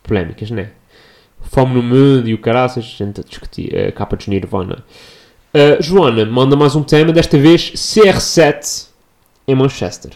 polémicas, 0.02 0.50
né? 0.52 0.72
Fome 1.42 1.76
no 1.76 1.84
mundo 1.84 2.28
e 2.30 2.34
o 2.34 2.38
caraças, 2.38 2.86
a 2.86 3.06
gente 3.06 3.20
a 3.20 3.24
discutir 3.24 3.78
a 3.78 3.92
capa 3.92 4.16
de 4.16 4.30
Nirvana. 4.30 4.84
Uh, 5.54 5.82
Joana, 5.82 6.26
manda 6.26 6.56
mais 6.56 6.76
um 6.76 6.84
tema, 6.84 7.12
desta 7.12 7.38
vez 7.38 7.72
CR7 7.74 8.88
em 9.48 9.56
Manchester. 9.56 10.12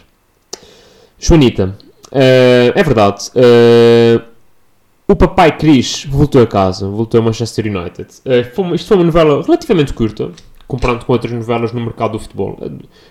Joanita, 1.18 1.76
uh, 2.12 2.72
é 2.74 2.82
verdade. 2.82 3.30
Uh, 3.34 4.22
o 5.06 5.14
papai 5.14 5.56
Chris 5.56 6.04
voltou 6.04 6.42
a 6.42 6.46
casa, 6.46 6.88
voltou 6.88 7.20
a 7.20 7.22
Manchester 7.22 7.66
United. 7.66 8.08
Foi, 8.54 8.74
isto 8.74 8.88
foi 8.88 8.96
uma 8.96 9.04
novela 9.04 9.42
relativamente 9.42 9.92
curta, 9.92 10.30
comparando 10.70 11.04
com 11.04 11.12
outras 11.12 11.32
novelas 11.32 11.72
no 11.72 11.80
mercado 11.80 12.12
do 12.12 12.20
futebol. 12.20 12.56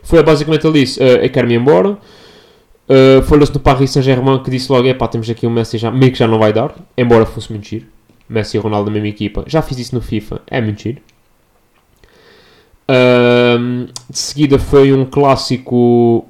Foi 0.02 0.24
basicamente 0.24 0.66
ele 0.66 0.80
disse: 0.80 1.04
Eu 1.04 1.30
quero-me 1.30 1.56
embora. 1.56 1.98
Uh, 2.90 3.22
Falou-se 3.22 3.54
no 3.54 3.60
Paris 3.60 3.92
Saint-Germain 3.92 4.42
que 4.42 4.50
disse 4.50 4.72
logo: 4.72 4.88
é 4.88 4.94
pá, 4.94 5.08
temos 5.08 5.30
aqui 5.30 5.46
o 5.46 5.50
Messi 5.50 5.78
já, 5.78 5.92
meio 5.92 6.12
que 6.12 6.18
já 6.18 6.28
não 6.28 6.40
vai 6.40 6.54
dar, 6.54 6.74
embora 6.98 7.26
fosse 7.26 7.54
giro. 7.62 7.86
Messi 8.28 8.58
e 8.58 8.60
Ronaldo 8.60 8.86
da 8.86 8.92
mesma 8.92 9.10
equipa. 9.10 9.44
Já 9.46 9.62
fiz 9.62 9.78
isso 9.78 9.94
no 9.94 10.02
FIFA, 10.02 10.42
é 10.48 10.64
giro. 10.76 11.02
Uh, 12.90 13.86
de 14.10 14.18
seguida 14.18 14.58
foi 14.58 14.94
um 14.94 15.06
clássico. 15.06 16.26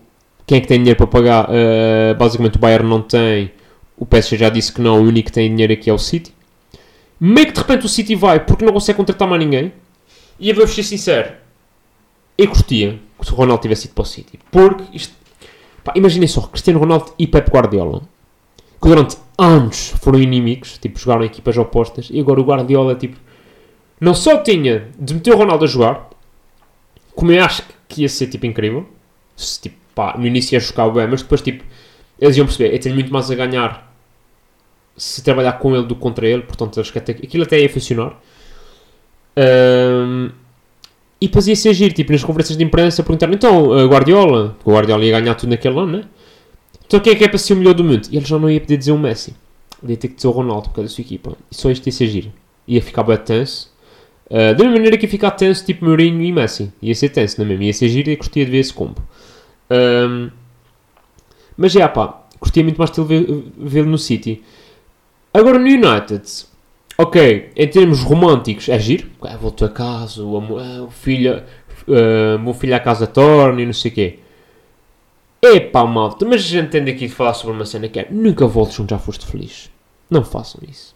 Quem 0.45 0.57
é 0.57 0.61
que 0.61 0.67
tem 0.67 0.79
dinheiro 0.79 0.97
para 0.97 1.07
pagar? 1.07 1.45
Uh, 1.45 2.17
basicamente 2.17 2.57
o 2.57 2.59
Bayern 2.59 2.89
não 2.89 3.01
tem. 3.01 3.51
O 3.95 4.05
PSG 4.05 4.37
já 4.37 4.49
disse 4.49 4.73
que 4.73 4.81
não, 4.81 4.99
o 4.99 5.03
único 5.03 5.27
que 5.27 5.33
tem 5.33 5.49
dinheiro 5.49 5.71
aqui 5.71 5.89
é 5.89 5.93
o 5.93 5.97
City. 5.97 6.33
Meio 7.19 7.47
que 7.47 7.53
de 7.53 7.59
repente 7.59 7.85
o 7.85 7.89
City 7.89 8.15
vai 8.15 8.39
porque 8.39 8.65
não 8.65 8.73
consegue 8.73 8.97
contratar 8.97 9.27
mais 9.27 9.41
ninguém. 9.41 9.71
E 10.39 10.53
vou 10.53 10.65
ser 10.67 10.83
sincero, 10.83 11.33
eu 12.37 12.47
curtia 12.47 12.99
que 13.21 13.31
o 13.31 13.35
Ronaldo 13.35 13.61
tivesse 13.61 13.87
ido 13.87 13.93
para 13.93 14.03
o 14.03 14.05
City. 14.05 14.39
Porque 14.49 14.83
isto. 14.95 15.13
Imaginem 15.95 16.27
só, 16.27 16.41
Cristiano 16.41 16.79
Ronaldo 16.79 17.13
e 17.17 17.27
Pep 17.27 17.49
Guardiola. 17.49 18.01
Que 18.81 18.87
durante 18.87 19.17
anos 19.37 19.89
foram 20.01 20.19
inimigos, 20.19 20.77
tipo, 20.77 20.97
jogaram 20.97 21.23
equipas 21.23 21.57
opostas. 21.57 22.09
E 22.11 22.19
agora 22.19 22.39
o 22.39 22.43
Guardiola, 22.43 22.95
tipo, 22.95 23.17
não 23.99 24.13
só 24.13 24.37
tinha 24.37 24.87
de 24.97 25.13
meter 25.13 25.33
o 25.33 25.37
Ronaldo 25.37 25.65
a 25.65 25.67
jogar, 25.67 26.09
como 27.13 27.31
eu 27.31 27.43
acho 27.43 27.63
que 27.87 28.03
ia 28.03 28.09
ser, 28.09 28.27
tipo, 28.27 28.45
incrível. 28.45 28.87
Se, 29.35 29.59
tipo, 29.59 29.75
pá, 29.93 30.15
no 30.17 30.25
início 30.25 30.55
ia 30.55 30.59
jogar 30.59 30.89
bem, 30.89 31.07
mas 31.07 31.21
depois, 31.21 31.41
tipo, 31.41 31.63
eles 32.19 32.37
iam 32.37 32.45
perceber, 32.45 32.73
eu 32.73 32.79
tenho 32.79 32.95
muito 32.95 33.11
mais 33.11 33.29
a 33.29 33.35
ganhar 33.35 33.93
se 34.95 35.23
trabalhar 35.23 35.53
com 35.53 35.75
ele 35.75 35.85
do 35.85 35.95
que 35.95 36.01
contra 36.01 36.27
ele, 36.27 36.43
portanto, 36.43 36.79
acho 36.79 36.91
que 36.91 36.99
até, 36.99 37.13
aquilo 37.13 37.43
até 37.43 37.59
ia 37.59 37.69
funcionar. 37.69 38.17
Um, 39.39 40.29
e 41.21 41.27
depois 41.27 41.47
ia 41.47 41.55
ser 41.55 41.73
giro, 41.73 41.93
tipo, 41.93 42.11
nas 42.11 42.23
conferências 42.23 42.57
de 42.57 42.63
imprensa 42.63 43.03
perguntaram, 43.03 43.33
então, 43.33 43.69
uh, 43.69 43.87
Guardiola, 43.87 44.57
o 44.63 44.71
Guardiola 44.71 45.05
ia 45.05 45.19
ganhar 45.19 45.35
tudo 45.35 45.49
naquele 45.49 45.77
ano, 45.79 45.97
né? 45.97 46.03
Então 46.85 46.99
quem 46.99 47.13
é 47.13 47.15
que 47.15 47.23
é 47.23 47.27
para 47.27 47.37
ser 47.37 47.53
o 47.53 47.57
melhor 47.57 47.73
do 47.73 47.83
mundo? 47.83 48.07
E 48.11 48.17
ele 48.17 48.25
já 48.25 48.39
não 48.39 48.49
ia 48.49 48.59
poder 48.59 48.77
dizer 48.77 48.91
o 48.91 48.97
Messi. 48.97 49.35
Ia 49.87 49.95
ter 49.95 50.07
que 50.07 50.15
dizer 50.15 50.27
o 50.27 50.31
Ronaldo 50.31 50.69
por 50.69 50.75
causa 50.75 50.89
da 50.89 50.95
sua 50.95 51.01
equipa. 51.03 51.37
E 51.51 51.55
só 51.55 51.69
isto 51.69 51.85
ia 51.85 51.91
ser 51.91 52.07
giro. 52.07 52.33
Ia 52.67 52.81
ficar 52.81 53.03
bem 53.03 53.17
tenso. 53.17 53.71
Uh, 54.25 54.55
da 54.55 54.63
mesma 54.63 54.71
maneira 54.71 54.97
que 54.97 55.05
ia 55.05 55.09
ficar 55.09 55.31
tenso, 55.31 55.65
tipo 55.65 55.85
Mourinho 55.85 56.21
e 56.21 56.31
Messi. 56.31 56.71
Ia 56.81 56.95
ser 56.95 57.09
tenso, 57.09 57.37
não 57.37 57.45
é 57.45 57.49
mesmo? 57.49 57.63
Ia 57.63 57.73
ser 57.73 57.89
giro 57.89 58.09
e 58.09 58.17
curtia 58.17 58.43
de 58.43 58.51
ver 58.51 58.57
esse 58.57 58.73
combo. 58.73 59.01
Um, 59.69 60.31
mas 61.55 61.75
é, 61.75 61.87
pá, 61.87 62.23
curtia 62.39 62.63
muito 62.63 62.77
mais 62.77 62.89
de 62.89 63.01
vê-lo 63.57 63.89
no 63.89 63.97
City. 63.97 64.41
Agora 65.33 65.59
no 65.59 65.67
United, 65.67 66.23
ok, 66.99 67.51
em 67.55 67.67
termos 67.69 68.01
românticos, 68.01 68.67
é 68.67 68.77
giro. 68.77 69.09
É, 69.23 69.37
voltou 69.37 69.65
a 69.65 69.71
casa, 69.71 70.21
o, 70.21 70.59
é, 70.59 70.81
o 70.81 70.89
filho, 70.89 71.41
uh, 71.87 72.49
o 72.49 72.53
filho 72.53 72.75
à 72.75 72.79
casa 72.79 73.07
torna 73.07 73.61
e 73.61 73.65
não 73.65 73.71
sei 73.71 73.89
o 73.89 73.93
quê. 73.93 74.19
Epá, 75.41 75.85
malta, 75.85 76.25
mas 76.25 76.41
a 76.41 76.43
gente 76.43 76.69
tem 76.71 76.81
aqui 76.81 77.07
de 77.07 77.13
falar 77.13 77.33
sobre 77.33 77.55
uma 77.55 77.65
cena 77.65 77.87
que 77.87 78.01
é 78.01 78.07
nunca 78.11 78.45
voltes 78.45 78.77
onde 78.81 78.89
já 78.89 78.99
foste 78.99 79.25
feliz. 79.25 79.71
Não 80.09 80.25
façam 80.25 80.59
isso. 80.69 80.93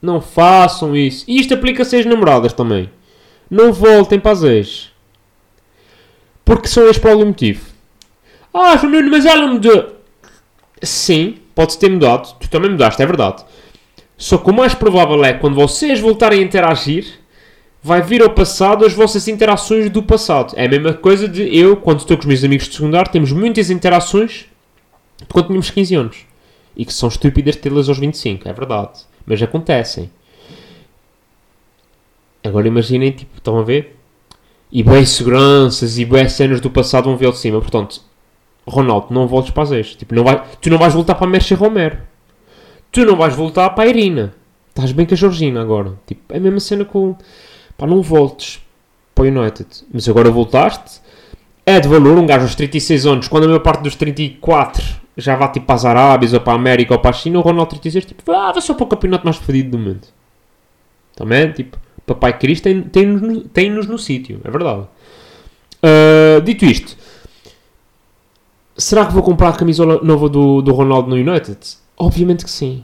Não 0.00 0.22
façam 0.22 0.96
isso. 0.96 1.26
E 1.28 1.38
isto 1.38 1.52
aplica-se 1.52 1.96
às 1.96 2.06
namoradas 2.06 2.54
também. 2.54 2.88
Não 3.50 3.74
voltem 3.74 4.18
para 4.18 4.32
as 4.32 4.42
ex. 4.42 4.90
Porque 6.46 6.66
são 6.66 6.86
ex 6.86 6.96
por 6.96 7.10
algum 7.10 7.26
motivo. 7.26 7.66
Ah, 8.54 8.80
mas 9.10 9.26
ela 9.26 9.46
mudou. 9.46 9.96
Sim, 10.82 11.36
pode 11.54 11.76
ter 11.76 11.90
mudado. 11.90 12.34
Tu 12.40 12.48
também 12.48 12.70
mudaste, 12.70 13.02
é 13.02 13.06
verdade. 13.06 13.44
Só 14.16 14.38
que 14.38 14.50
o 14.50 14.54
mais 14.54 14.74
provável 14.74 15.24
é 15.24 15.32
quando 15.32 15.54
vocês 15.54 15.98
voltarem 16.00 16.40
a 16.40 16.42
interagir, 16.42 17.20
vai 17.82 18.00
vir 18.00 18.22
ao 18.22 18.30
passado 18.30 18.84
as 18.84 18.92
vossas 18.92 19.26
interações 19.26 19.90
do 19.90 20.02
passado. 20.02 20.54
É 20.56 20.66
a 20.66 20.68
mesma 20.68 20.94
coisa 20.94 21.28
de 21.28 21.42
eu, 21.56 21.76
quando 21.76 22.00
estou 22.00 22.16
com 22.16 22.22
os 22.22 22.26
meus 22.26 22.44
amigos 22.44 22.68
de 22.68 22.76
secundário, 22.76 23.10
temos 23.10 23.32
muitas 23.32 23.70
interações 23.70 24.46
de 25.18 25.26
quando 25.26 25.46
tínhamos 25.46 25.70
15 25.70 25.94
anos. 25.94 26.26
E 26.76 26.84
que 26.86 26.92
são 26.94 27.08
estúpidas 27.08 27.56
tê-las 27.56 27.88
aos 27.88 27.98
25, 27.98 28.48
é 28.48 28.52
verdade. 28.52 29.00
Mas 29.26 29.42
acontecem. 29.42 30.10
Agora 32.42 32.66
imaginem, 32.66 33.10
tipo, 33.12 33.36
estão 33.36 33.58
a 33.58 33.62
ver? 33.62 33.96
E 34.70 34.82
bem 34.82 35.04
seguranças 35.04 35.98
e 35.98 36.04
bem 36.04 36.28
cenas 36.28 36.60
do 36.60 36.70
passado 36.70 37.04
vão 37.04 37.16
ver 37.16 37.30
de 37.30 37.38
cima. 37.38 37.60
Portanto, 37.60 38.00
Ronaldo, 38.66 39.08
não 39.10 39.26
voltes 39.26 39.52
para 39.52 39.64
as 39.64 39.72
ex. 39.72 39.94
Tipo, 39.94 40.14
não 40.14 40.24
vai, 40.24 40.42
tu 40.60 40.70
não 40.70 40.78
vais 40.78 40.94
voltar 40.94 41.14
para 41.14 41.26
Mercedes 41.26 41.58
Romero. 41.58 41.98
Tu 42.92 43.06
não 43.06 43.16
vais 43.16 43.34
voltar 43.34 43.70
para 43.70 43.84
a 43.84 43.86
Irina. 43.86 44.34
Estás 44.68 44.92
bem 44.92 45.06
com 45.06 45.14
a 45.14 45.16
Georgina 45.16 45.62
agora. 45.62 45.94
Tipo, 46.06 46.34
é 46.34 46.36
a 46.36 46.40
mesma 46.40 46.60
cena 46.60 46.84
com. 46.84 47.16
Pá, 47.76 47.86
não 47.86 48.02
voltes 48.02 48.60
para 49.14 49.24
o 49.24 49.26
United. 49.26 49.66
Mas 49.92 50.06
agora 50.06 50.30
voltaste. 50.30 51.00
É 51.64 51.80
de 51.80 51.88
valor 51.88 52.18
um 52.18 52.26
gajo 52.26 52.42
aos 52.42 52.54
36 52.54 53.06
anos, 53.06 53.28
quando 53.28 53.44
a 53.44 53.46
maior 53.46 53.60
parte 53.60 53.82
dos 53.82 53.94
34 53.94 54.82
já 55.16 55.36
vai 55.36 55.50
tipo 55.52 55.64
para 55.64 55.76
as 55.76 55.84
Arábias 55.84 56.32
ou 56.32 56.40
para 56.40 56.54
a 56.54 56.56
América 56.56 56.92
ou 56.92 56.98
para 56.98 57.10
a 57.10 57.12
China, 57.12 57.38
o 57.38 57.42
Ronaldo 57.42 57.70
36 57.70 58.04
tipo, 58.04 58.32
ah, 58.32 58.50
vai 58.50 58.60
só 58.60 58.74
para 58.74 58.84
o 58.84 58.88
campeonato 58.88 59.24
mais 59.24 59.36
fedido 59.36 59.70
do 59.70 59.78
mundo. 59.78 60.00
Também, 61.14 61.52
tipo, 61.52 61.78
Papai 62.04 62.36
Cristo 62.36 62.64
tem-nos 62.64 63.20
tem 63.20 63.40
tem 63.40 63.70
no 63.70 63.98
sítio, 63.98 64.40
é 64.42 64.50
verdade. 64.50 64.86
Uh, 65.84 66.40
dito 66.42 66.64
isto, 66.64 66.96
será 68.76 69.06
que 69.06 69.12
vou 69.12 69.22
comprar 69.22 69.50
a 69.50 69.52
camisola 69.52 70.00
nova 70.02 70.28
do, 70.28 70.62
do 70.62 70.72
Ronaldo 70.72 71.08
no 71.08 71.16
United? 71.16 71.58
Obviamente 72.02 72.44
que 72.44 72.50
sim. 72.50 72.82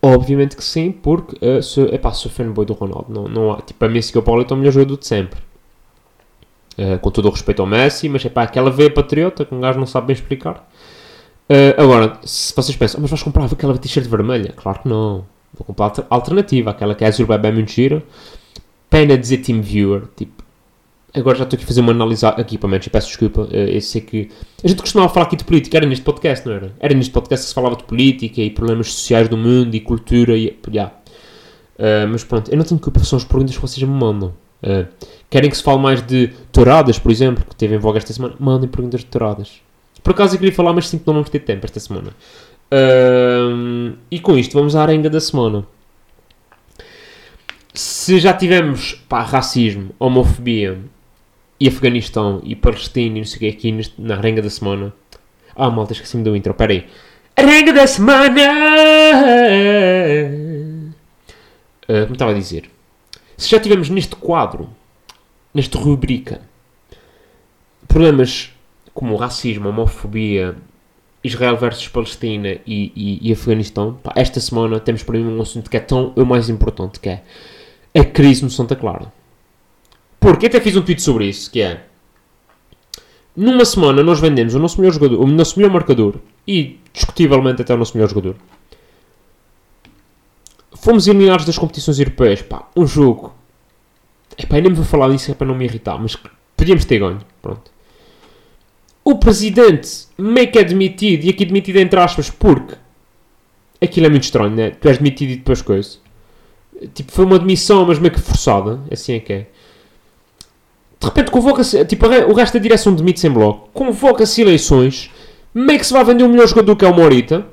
Obviamente 0.00 0.54
que 0.56 0.62
sim, 0.62 0.92
porque 0.92 1.44
uh, 1.44 1.60
sou, 1.60 1.86
epá, 1.86 2.12
sou 2.12 2.30
fanboy 2.30 2.64
do 2.64 2.72
Ronaldo. 2.72 3.06
Não, 3.12 3.24
não 3.26 3.52
há, 3.52 3.60
tipo, 3.60 3.84
a 3.84 3.88
Messi 3.88 4.12
que 4.12 4.18
o 4.18 4.22
Paulo 4.22 4.46
é 4.48 4.54
o 4.54 4.56
melhor 4.56 4.70
jogador 4.70 4.96
de 4.96 5.06
sempre. 5.08 5.40
Uh, 6.78 6.96
com 7.00 7.10
todo 7.10 7.26
o 7.26 7.30
respeito 7.32 7.60
ao 7.60 7.66
Messi, 7.66 8.08
mas 8.08 8.24
é 8.24 8.28
pá, 8.28 8.44
aquela 8.44 8.70
veia 8.70 8.88
patriota 8.88 9.44
que 9.44 9.52
um 9.52 9.60
gajo 9.60 9.76
não 9.76 9.86
sabe 9.86 10.06
bem 10.06 10.14
explicar. 10.14 10.70
Uh, 11.50 11.82
agora, 11.82 12.16
se 12.22 12.54
vocês 12.54 12.76
pensam, 12.76 12.98
oh, 12.98 13.02
mas 13.02 13.10
vais 13.10 13.22
comprar 13.24 13.44
aquela 13.44 13.76
t-shirt 13.76 14.06
vermelha? 14.06 14.54
Claro 14.56 14.78
que 14.82 14.88
não. 14.88 15.26
Vou 15.52 15.66
comprar 15.66 15.92
alternativa, 16.08 16.70
aquela 16.70 16.94
que 16.94 17.04
é 17.04 17.08
azul 17.08 17.26
bem 17.26 17.52
muito 17.52 17.72
gira. 17.72 18.04
Pena 18.88 19.18
dizer 19.18 19.38
Team 19.38 19.60
Viewer, 19.62 20.04
tipo, 20.16 20.39
Agora 21.12 21.36
já 21.36 21.44
estou 21.44 21.56
aqui 21.56 21.64
a 21.64 21.66
fazer 21.66 21.80
uma 21.80 21.90
análise 21.90 22.24
aqui 22.24 22.56
para 22.56 22.68
menos, 22.68 22.86
peço 22.86 23.08
desculpa. 23.08 23.48
Eh, 23.50 23.76
eu 23.76 23.80
sei 23.80 24.00
que. 24.00 24.30
A 24.62 24.68
gente 24.68 24.80
costumava 24.80 25.12
falar 25.12 25.26
aqui 25.26 25.36
de 25.36 25.44
política, 25.44 25.76
era 25.76 25.86
neste 25.86 26.04
podcast, 26.04 26.46
não 26.46 26.54
era? 26.54 26.72
Era 26.78 26.94
neste 26.94 27.12
podcast 27.12 27.44
que 27.44 27.48
se 27.48 27.54
falava 27.54 27.74
de 27.76 27.84
política 27.84 28.40
e 28.40 28.50
problemas 28.50 28.92
sociais 28.92 29.28
do 29.28 29.36
mundo 29.36 29.74
e 29.74 29.80
cultura 29.80 30.36
e. 30.36 30.56
Yeah. 30.68 30.94
Uh, 31.76 32.06
mas 32.10 32.22
pronto, 32.22 32.50
eu 32.50 32.56
não 32.56 32.64
tenho 32.64 32.80
culpa, 32.80 33.00
são 33.00 33.16
as 33.16 33.24
perguntas 33.24 33.56
que 33.56 33.60
vocês 33.60 33.82
me 33.82 33.92
mandam. 33.92 34.34
Uh, 34.62 34.86
querem 35.28 35.50
que 35.50 35.56
se 35.56 35.62
fale 35.62 35.80
mais 35.80 36.00
de 36.02 36.28
touradas, 36.52 36.98
por 36.98 37.10
exemplo, 37.10 37.44
que 37.44 37.56
teve 37.56 37.74
em 37.74 37.78
voga 37.78 37.98
esta 37.98 38.12
semana? 38.12 38.34
Mandem 38.38 38.68
perguntas 38.68 39.00
de 39.00 39.06
touradas. 39.06 39.60
Por 40.04 40.12
acaso 40.12 40.34
eu 40.34 40.38
queria 40.38 40.54
falar, 40.54 40.72
mas 40.72 40.88
sinto 40.88 41.00
que 41.00 41.06
não 41.08 41.14
vamos 41.14 41.30
ter 41.30 41.40
tempo 41.40 41.64
esta 41.66 41.80
semana. 41.80 42.10
Uh, 42.72 43.96
e 44.10 44.20
com 44.20 44.38
isto, 44.38 44.52
vamos 44.52 44.76
à 44.76 44.82
arenga 44.82 45.10
da 45.10 45.18
semana. 45.18 45.66
Se 47.74 48.18
já 48.20 48.32
tivemos 48.32 48.94
pá, 49.08 49.22
racismo, 49.22 49.90
homofobia 49.98 50.78
e 51.60 51.68
Afeganistão 51.68 52.40
e 52.42 52.56
Palestina 52.56 53.18
e 53.18 53.20
não 53.20 53.26
sei 53.26 53.36
o 53.36 53.40
que 53.40 53.48
aqui 53.48 53.92
na 53.98 54.16
arenga 54.16 54.40
da 54.40 54.48
semana. 54.48 54.92
Ah, 55.54 55.70
malta, 55.70 55.92
esqueci-me 55.92 56.24
do 56.24 56.34
intro, 56.34 56.54
peraí. 56.54 56.86
Arenga 57.36 57.72
da 57.72 57.86
semana! 57.86 58.40
Ah, 61.88 62.02
como 62.02 62.12
estava 62.12 62.30
a 62.30 62.34
dizer, 62.34 62.70
se 63.36 63.48
já 63.48 63.60
tivemos 63.60 63.90
neste 63.90 64.16
quadro, 64.16 64.70
nesta 65.52 65.78
rubrica, 65.78 66.40
problemas 67.86 68.52
como 68.94 69.16
racismo, 69.16 69.68
homofobia, 69.68 70.56
Israel 71.22 71.56
versus 71.56 71.88
Palestina 71.88 72.58
e, 72.66 72.92
e, 72.96 73.28
e 73.28 73.32
Afeganistão, 73.32 73.94
pá, 73.94 74.12
esta 74.16 74.40
semana 74.40 74.80
temos 74.80 75.02
para 75.02 75.18
mim 75.18 75.26
um 75.26 75.42
assunto 75.42 75.68
que 75.68 75.76
é 75.76 75.80
tão 75.80 76.12
o 76.16 76.24
mais 76.24 76.48
importante, 76.48 77.00
que 77.00 77.08
é 77.08 77.22
a 77.94 78.04
crise 78.04 78.42
no 78.42 78.50
Santa 78.50 78.74
Clara. 78.76 79.12
Porque 80.20 80.46
até 80.46 80.60
fiz 80.60 80.76
um 80.76 80.82
tweet 80.82 81.02
sobre 81.02 81.26
isso, 81.26 81.50
que 81.50 81.62
é 81.62 81.86
numa 83.34 83.64
semana 83.64 84.02
nós 84.02 84.20
vendemos 84.20 84.54
o 84.54 84.58
nosso 84.58 84.78
melhor 84.80 84.92
jogador, 84.92 85.20
o 85.20 85.26
nosso 85.26 85.58
melhor 85.58 85.72
marcador 85.72 86.16
e 86.46 86.78
discutivelmente 86.92 87.62
até 87.62 87.72
o 87.72 87.76
nosso 87.76 87.96
melhor 87.96 88.08
jogador. 88.08 88.36
Fomos 90.74 91.06
eliminados 91.06 91.46
das 91.46 91.56
competições 91.56 91.98
europeias, 91.98 92.42
pá, 92.42 92.68
um 92.76 92.86
jogo. 92.86 93.34
Epá, 94.36 94.60
nem 94.60 94.70
me 94.70 94.76
vou 94.76 94.84
falar 94.84 95.08
disso 95.08 95.30
é 95.30 95.34
para 95.34 95.46
não 95.46 95.54
me 95.54 95.64
irritar, 95.64 95.98
mas 95.98 96.16
podíamos 96.56 96.84
ter 96.84 96.98
ganho, 96.98 97.20
pronto. 97.40 97.70
O 99.04 99.18
presidente 99.18 100.06
meio 100.18 100.50
que 100.50 100.58
é 100.58 100.64
demitido, 100.64 101.24
e 101.24 101.30
aqui 101.30 101.44
demitido 101.44 101.76
entre 101.76 101.98
aspas, 101.98 102.30
porque 102.30 102.76
aquilo 103.80 104.06
é 104.06 104.10
muito 104.10 104.24
estranho, 104.24 104.54
né? 104.54 104.70
Tu 104.70 104.88
és 104.88 104.98
demitido 104.98 105.30
e 105.30 105.36
depois 105.36 105.62
coisas. 105.62 106.00
Tipo, 106.94 107.12
foi 107.12 107.24
uma 107.24 107.38
demissão, 107.38 107.86
mas 107.86 107.98
meio 107.98 108.12
que 108.12 108.20
forçada, 108.20 108.80
assim 108.90 109.14
é 109.14 109.20
que 109.20 109.32
é. 109.32 109.46
De 111.00 111.06
repente 111.06 111.30
convoca-se, 111.30 111.82
tipo, 111.86 112.06
o 112.06 112.34
resto 112.34 112.54
da 112.54 112.60
direção 112.60 112.94
demite-se 112.94 113.26
em 113.26 113.30
bloco, 113.30 113.70
convoca-se 113.72 114.42
eleições, 114.42 115.10
meio 115.54 115.78
que 115.78 115.86
se 115.86 115.94
vai 115.94 116.04
vender 116.04 116.24
o 116.24 116.28
melhor 116.28 116.46
jogador 116.46 116.76
que 116.76 116.84
é 116.84 116.88
o 116.88 116.94
Morita. 116.94 117.46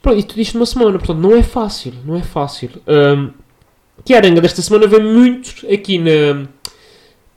Pronto, 0.00 0.20
e 0.20 0.22
tudo 0.22 0.40
isto 0.40 0.54
numa 0.54 0.66
semana, 0.66 0.98
portanto, 0.98 1.18
não 1.18 1.34
é 1.34 1.42
fácil, 1.42 1.92
não 2.04 2.14
é 2.14 2.22
fácil. 2.22 2.70
Hum, 2.86 3.30
que 4.04 4.14
a 4.14 4.18
arenga 4.18 4.40
desta 4.40 4.62
semana 4.62 4.86
vem 4.86 5.02
muito 5.02 5.66
aqui 5.72 5.98
na, 5.98 6.46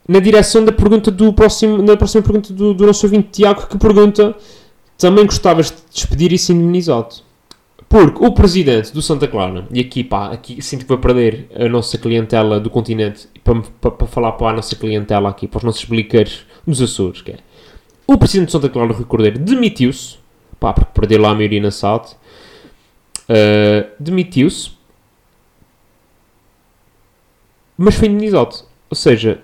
na 0.07 0.19
direção 0.19 0.63
da 0.63 0.71
pergunta 0.71 1.09
do 1.09 1.33
próximo, 1.33 1.81
na 1.81 1.97
próxima 1.97 2.21
pergunta 2.21 2.53
do, 2.53 2.73
do 2.73 2.85
nosso 2.85 3.03
ouvinte 3.05 3.29
Tiago, 3.31 3.65
que 3.65 3.77
pergunta 3.79 4.35
também 4.99 5.25
gostavas 5.25 5.71
de 5.71 5.77
despedir 5.91 6.31
isso 6.31 6.51
indemnizado. 6.51 7.15
Porque 7.91 8.25
o 8.25 8.31
presidente 8.31 8.93
do 8.93 9.01
Santa 9.01 9.27
Clara, 9.27 9.67
e 9.69 9.81
aqui 9.81 10.01
pá, 10.01 10.31
aqui 10.31 10.61
sinto 10.61 10.83
que 10.83 10.87
vou 10.87 10.97
perder 10.97 11.49
a 11.53 11.67
nossa 11.67 11.97
clientela 11.97 12.57
do 12.57 12.69
continente 12.69 13.27
para, 13.43 13.61
para, 13.81 13.91
para 13.91 14.07
falar 14.07 14.31
para 14.31 14.47
a 14.47 14.53
nossa 14.53 14.77
clientela 14.77 15.29
aqui, 15.29 15.45
para 15.45 15.57
os 15.57 15.63
nossos 15.65 15.83
bliqueiros 15.83 16.45
dos 16.65 16.81
Açores, 16.81 17.21
que 17.21 17.31
é 17.31 17.37
o 18.07 18.17
presidente 18.17 18.47
do 18.47 18.51
Santa 18.53 18.69
Clara, 18.69 18.93
Rui 18.93 19.03
Cordeiro, 19.03 19.37
demitiu-se, 19.39 20.15
pá, 20.57 20.71
porque 20.71 20.91
perdeu 20.93 21.21
lá 21.21 21.31
a 21.31 21.35
maioria 21.35 21.61
na 21.61 21.69
SAD, 21.69 22.13
uh, 23.27 23.91
demitiu-se, 23.99 24.71
mas 27.77 27.95
foi 27.95 28.07
indenizado. 28.07 28.55
Ou 28.89 28.95
seja, 28.95 29.41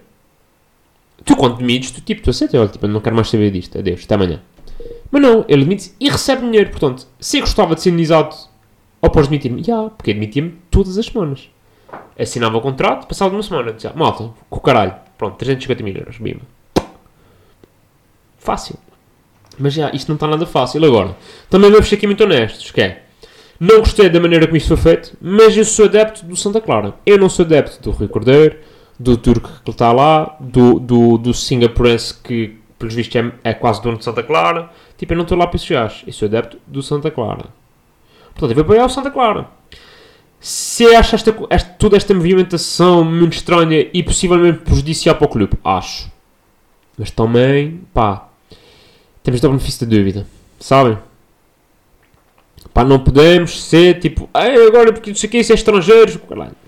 tu 1.25 1.35
quando 1.35 1.57
demites, 1.57 1.91
tu 1.91 1.99
tipo, 1.99 2.21
tu 2.21 2.29
aceita, 2.29 2.57
olha, 2.57 2.69
tipo, 2.69 2.87
não 2.87 3.01
quero 3.01 3.15
mais 3.15 3.27
saber 3.27 3.51
disto, 3.51 3.77
adeus, 3.77 4.05
até 4.05 4.15
amanhã. 4.15 4.41
Mas 5.11 5.21
não, 5.21 5.45
ele 5.47 5.63
demite 5.63 5.93
e 5.99 6.09
recebe 6.09 6.41
dinheiro. 6.41 6.69
Portanto, 6.69 7.07
se 7.19 7.37
eu 7.37 7.41
gostava 7.41 7.75
de 7.75 7.81
ser 7.81 7.89
indenizado 7.89 8.35
após 9.01 9.27
demitir-me, 9.27 9.63
já, 9.63 9.89
porque 9.89 10.13
demitia-me 10.13 10.57
todas 10.69 10.97
as 10.97 11.05
semanas. 11.05 11.49
Assinava 12.19 12.57
o 12.57 12.61
contrato, 12.61 13.07
passava 13.07 13.33
uma 13.33 13.43
semana, 13.43 13.71
dizia, 13.71 13.93
malta, 13.95 14.31
com 14.49 14.57
o 14.57 14.61
caralho, 14.61 14.95
pronto, 15.17 15.37
350 15.37 15.83
mil 15.83 15.95
euros, 15.95 16.17
bima. 16.17 16.41
Fácil. 18.37 18.75
Mas 19.57 19.73
já, 19.73 19.91
isto 19.91 20.09
não 20.09 20.15
está 20.15 20.27
nada 20.27 20.45
fácil. 20.45 20.83
Agora, 20.83 21.15
também 21.49 21.71
vamos 21.71 21.87
ser 21.87 21.95
aqui 21.95 22.07
muito 22.07 22.23
honestos, 22.23 22.71
que 22.71 22.81
é, 22.81 23.03
não 23.59 23.79
gostei 23.79 24.09
da 24.09 24.19
maneira 24.19 24.45
como 24.45 24.57
isto 24.57 24.67
foi 24.67 24.77
feito, 24.77 25.17
mas 25.21 25.57
eu 25.57 25.65
sou 25.65 25.85
adepto 25.85 26.25
do 26.25 26.35
Santa 26.35 26.61
Clara. 26.61 26.93
Eu 27.05 27.17
não 27.17 27.29
sou 27.29 27.45
adepto 27.45 27.81
do 27.81 27.91
Rui 27.91 28.07
Cordeiro, 28.07 28.57
do 28.99 29.17
turco 29.17 29.49
que 29.63 29.71
está 29.71 29.91
lá, 29.91 30.37
do, 30.39 30.79
do, 30.79 31.17
do 31.17 31.33
singapurense 31.33 32.13
que, 32.23 32.56
pelos 32.77 32.93
vistos, 32.93 33.15
é, 33.15 33.31
é 33.43 33.53
quase 33.53 33.81
dono 33.81 33.97
de 33.97 34.03
Santa 34.03 34.23
Clara. 34.23 34.69
Tipo, 34.97 35.13
eu 35.13 35.17
não 35.17 35.23
estou 35.23 35.37
lá 35.37 35.47
para 35.47 35.55
esses 35.55 35.69
gajos. 35.69 36.03
Eu 36.05 36.13
sou 36.13 36.27
adepto 36.27 36.57
do 36.65 36.81
Santa 36.81 37.09
Clara. 37.11 37.45
Portanto, 38.33 38.51
eu 38.51 38.55
vou 38.55 38.63
apoiar 38.63 38.85
o 38.85 38.89
Santa 38.89 39.11
Clara. 39.11 39.47
Se 40.39 40.85
acha 40.95 41.15
esta, 41.15 41.35
esta, 41.49 41.69
toda 41.71 41.97
esta 41.97 42.13
movimentação 42.13 43.03
muito 43.03 43.33
estranha 43.33 43.89
e 43.91 44.03
possivelmente 44.03 44.59
prejudicial 44.59 45.15
para 45.15 45.25
o 45.25 45.29
clube, 45.29 45.57
acho. 45.63 46.11
Mas 46.97 47.09
também, 47.09 47.81
pá, 47.93 48.29
temos 49.23 49.39
de 49.39 49.47
dar 49.47 49.49
benefício 49.49 49.85
da 49.85 49.95
dúvida. 49.95 50.27
Sabem? 50.59 50.97
Pá, 52.73 52.83
não 52.83 52.99
podemos 52.99 53.63
ser 53.63 53.99
tipo, 53.99 54.29
agora 54.33 54.93
porque 54.93 55.09
isso 55.09 55.25
aqui 55.25 55.39
isso 55.39 55.51
é 55.51 55.55
estrangeiros. 55.55 56.19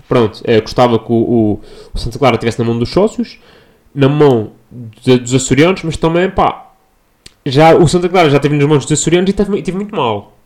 Pronto, 0.08 0.42
eu 0.44 0.60
gostava 0.60 0.98
que 0.98 1.12
o, 1.12 1.14
o, 1.14 1.60
o 1.94 1.98
Santa 1.98 2.18
Clara 2.18 2.34
estivesse 2.34 2.58
na 2.58 2.64
mão 2.64 2.76
dos 2.76 2.88
sócios, 2.88 3.38
na 3.94 4.08
mão 4.08 4.52
dos 4.70 5.34
açorianos, 5.34 5.82
mas 5.82 5.96
também, 5.96 6.30
pá, 6.30 6.70
já, 7.44 7.74
o 7.74 7.88
Santa 7.88 8.08
Clara 8.08 8.30
já 8.30 8.36
esteve 8.36 8.56
nas 8.56 8.66
mãos 8.68 8.84
dos 8.84 8.92
açorianos 8.92 9.30
e 9.30 9.32
teve, 9.32 9.62
teve 9.62 9.76
muito 9.76 9.94
mal. 9.94 10.36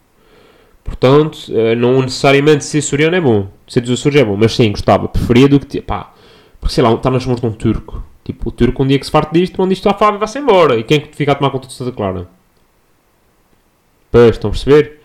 Portanto, 0.83 1.39
não 1.79 2.03
necessariamente 2.03 2.65
ser 2.65 2.79
açoriano 2.79 3.17
é 3.17 3.21
bom, 3.21 3.49
ser 3.67 3.81
dos 3.81 3.99
Açores 3.99 4.21
é 4.21 4.25
bom, 4.25 4.37
mas 4.37 4.55
sim, 4.55 4.71
gostava, 4.71 5.09
preferia 5.09 5.49
do 5.49 5.59
que, 5.59 5.81
pá, 5.81 6.13
porque 6.61 6.75
sei 6.75 6.85
lá, 6.85 6.93
está 6.93 7.11
nas 7.11 7.25
mãos 7.27 7.41
de 7.41 7.47
um 7.47 7.53
turco. 7.53 8.05
Tipo, 8.23 8.49
o 8.49 8.53
turco 8.53 8.83
um 8.83 8.87
dia 8.87 8.99
que 8.99 9.05
se 9.05 9.13
parte 9.13 9.33
disto, 9.33 9.61
onde 9.63 9.75
isto 9.75 9.87
está 9.87 9.99
falar, 9.99 10.17
vai-se 10.17 10.39
embora. 10.39 10.77
E 10.79 10.83
quem 10.83 10.97
é 10.97 11.01
que 11.01 11.15
fica 11.15 11.33
a 11.33 11.35
tomar 11.35 11.51
conta 11.51 11.67
de 11.67 11.75
Santa 11.75 11.93
Clara? 11.93 12.27
Pois, 14.11 14.31
estão 14.31 14.49
a 14.49 14.53
perceber? 14.53 15.01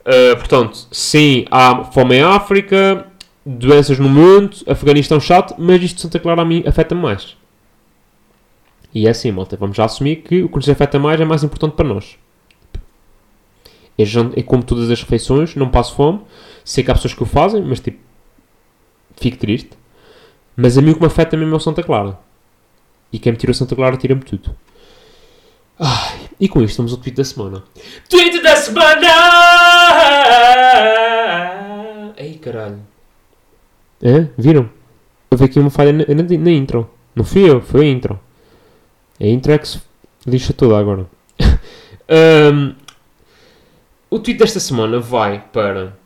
Uh, 0.00 0.36
portanto, 0.36 0.88
sim, 0.90 1.44
há 1.50 1.84
fome 1.84 2.16
em 2.16 2.22
África, 2.22 3.06
doenças 3.44 3.98
no 3.98 4.08
mundo, 4.08 4.56
Afeganistão 4.66 5.20
chato, 5.20 5.54
mas 5.58 5.82
isto 5.82 5.96
de 5.96 6.02
Santa 6.02 6.18
Clara 6.18 6.42
a 6.42 6.44
mim 6.44 6.64
afeta-me 6.66 7.00
mais. 7.00 7.36
E 8.96 9.06
é 9.06 9.10
assim, 9.10 9.30
malta, 9.30 9.58
vamos 9.58 9.76
já 9.76 9.84
assumir 9.84 10.22
que 10.22 10.42
o 10.42 10.48
que 10.48 10.56
nos 10.56 10.66
afeta 10.70 10.98
mais 10.98 11.20
é 11.20 11.24
mais 11.26 11.44
importante 11.44 11.74
para 11.74 11.86
nós. 11.86 12.16
Eu, 13.98 14.06
eu 14.34 14.42
como 14.42 14.64
todas 14.64 14.90
as 14.90 15.02
refeições, 15.02 15.54
não 15.54 15.68
passo 15.68 15.94
fome, 15.94 16.22
sei 16.64 16.82
que 16.82 16.90
há 16.90 16.94
pessoas 16.94 17.12
que 17.12 17.22
o 17.22 17.26
fazem, 17.26 17.60
mas 17.62 17.78
tipo, 17.78 17.98
fico 19.18 19.36
triste. 19.36 19.72
Mas 20.56 20.78
a 20.78 20.80
mim 20.80 20.92
o 20.92 20.94
que 20.94 21.00
me 21.00 21.08
afeta 21.08 21.36
mesmo 21.36 21.52
é 21.52 21.56
o 21.58 21.60
Santa 21.60 21.82
Clara. 21.82 22.18
E 23.12 23.18
quem 23.18 23.32
me 23.32 23.36
tira 23.36 23.52
o 23.52 23.54
Santa 23.54 23.76
Clara 23.76 23.98
tira-me 23.98 24.22
tudo. 24.22 24.56
E 26.40 26.48
com 26.48 26.62
isto 26.62 26.78
vamos 26.78 26.92
ao 26.92 26.98
tweet 26.98 27.18
da 27.18 27.24
semana. 27.24 27.64
Tweet 28.08 28.42
da 28.42 28.56
semana! 28.56 29.08
Ei, 32.16 32.38
caralho. 32.38 32.80
É? 34.02 34.26
Viram? 34.38 34.70
Houve 35.30 35.44
aqui 35.44 35.60
uma 35.60 35.68
falha 35.68 35.92
na, 35.92 36.06
na, 36.14 36.22
na, 36.22 36.50
intro. 36.50 36.88
Não 37.14 37.24
fui 37.24 37.46
eu, 37.46 37.60
foi 37.60 37.82
a 37.82 37.90
intro. 37.90 38.18
A 39.20 39.64
se 39.64 39.80
lixa 40.26 40.52
toda 40.52 40.78
agora. 40.78 41.06
um, 42.52 42.74
o 44.10 44.18
tweet 44.18 44.38
desta 44.38 44.60
semana 44.60 45.00
vai 45.00 45.42
para 45.52 45.96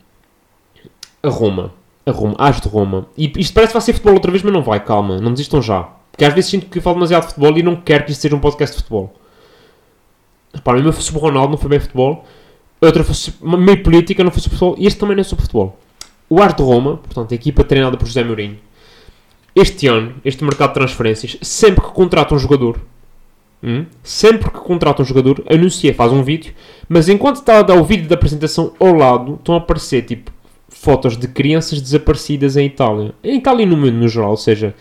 a 1.21 1.29
Roma. 1.29 1.73
A 2.05 2.11
Roma, 2.11 2.35
As 2.39 2.59
de 2.59 2.67
Roma. 2.67 3.07
E 3.17 3.31
isto 3.37 3.53
parece 3.53 3.71
que 3.71 3.73
vai 3.73 3.81
ser 3.81 3.93
futebol 3.93 4.13
outra 4.13 4.31
vez, 4.31 4.43
mas 4.43 4.53
não 4.53 4.63
vai, 4.63 4.83
calma, 4.83 5.19
não 5.19 5.31
desistam 5.31 5.61
já. 5.61 5.89
Porque 6.11 6.25
às 6.25 6.33
vezes 6.33 6.49
sinto 6.49 6.65
que 6.67 6.81
falo 6.81 6.95
demasiado 6.95 7.23
de 7.23 7.27
futebol 7.29 7.57
e 7.57 7.63
não 7.63 7.75
quero 7.75 8.05
que 8.05 8.11
isto 8.11 8.21
seja 8.21 8.35
um 8.35 8.39
podcast 8.39 8.75
de 8.75 8.83
futebol. 8.83 9.13
Reparem, 10.53 10.81
uma 10.81 10.91
foi 10.91 11.03
sobre 11.03 11.19
o 11.19 11.23
Ronaldo, 11.23 11.51
não 11.51 11.57
foi 11.57 11.69
bem 11.69 11.79
futebol. 11.79 12.25
Outra 12.81 13.03
foi 13.03 13.33
meio 13.57 13.83
política, 13.83 14.23
não 14.23 14.31
foi 14.31 14.41
sobre 14.41 14.57
futebol. 14.57 14.75
E 14.79 14.87
este 14.87 14.99
também 14.99 15.15
não 15.15 15.21
é 15.21 15.23
sobre 15.23 15.43
futebol. 15.43 15.79
O 16.29 16.41
Ars 16.41 16.55
de 16.55 16.63
Roma, 16.63 16.97
portanto, 16.97 17.31
a 17.31 17.35
equipa 17.35 17.63
treinada 17.63 17.97
por 17.97 18.07
José 18.07 18.23
Mourinho, 18.23 18.57
este 19.55 19.87
ano, 19.87 20.15
este 20.23 20.43
mercado 20.43 20.69
de 20.69 20.73
transferências, 20.75 21.37
sempre 21.41 21.81
que 21.85 21.91
contrata 21.91 22.33
um 22.33 22.39
jogador, 22.39 22.79
hum, 23.63 23.85
sempre 24.03 24.49
que 24.49 24.59
contrata 24.59 25.01
um 25.01 25.05
jogador, 25.05 25.43
anuncia, 25.49 25.93
faz 25.93 26.11
um 26.11 26.23
vídeo, 26.23 26.53
mas 26.87 27.09
enquanto 27.09 27.37
está 27.37 27.59
a 27.59 27.61
dar 27.61 27.75
o 27.75 27.83
vídeo 27.83 28.07
da 28.07 28.15
apresentação 28.15 28.73
ao 28.79 28.93
lado, 28.93 29.35
estão 29.35 29.55
a 29.55 29.57
aparecer, 29.59 30.03
tipo, 30.03 30.31
fotos 30.69 31.17
de 31.17 31.27
crianças 31.27 31.81
desaparecidas 31.81 32.57
em 32.57 32.65
Itália. 32.65 33.13
Em 33.23 33.37
Itália 33.37 33.63
e 33.63 33.65
no 33.65 33.77
mundo 33.77 33.93
no 33.93 34.07
geral, 34.07 34.31
ou 34.31 34.37
seja, 34.37 34.73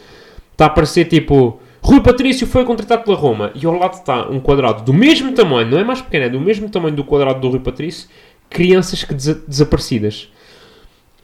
está 0.53 0.65
a 0.65 0.69
aparecer, 0.69 1.07
tipo, 1.07 1.61
Rui 1.83 2.01
Patrício 2.01 2.47
foi 2.47 2.65
contratado 2.65 3.05
pela 3.05 3.17
Roma 3.17 3.53
e 3.55 3.65
ao 3.65 3.75
lado 3.75 3.95
está 3.95 4.29
um 4.29 4.39
quadrado 4.39 4.85
do 4.85 4.93
mesmo 4.93 5.33
tamanho, 5.33 5.71
não 5.71 5.79
é 5.79 5.85
mais 5.85 6.01
pequeno, 6.01 6.25
é 6.27 6.29
do 6.29 6.41
mesmo 6.41 6.69
tamanho 6.69 6.95
do 6.95 7.05
quadrado 7.05 7.41
do 7.41 7.49
Rui 7.49 7.61
Patrício, 7.61 8.09
crianças 8.49 9.03
que 9.05 9.15
desa 9.15 9.43
desaparecidas. 9.47 10.29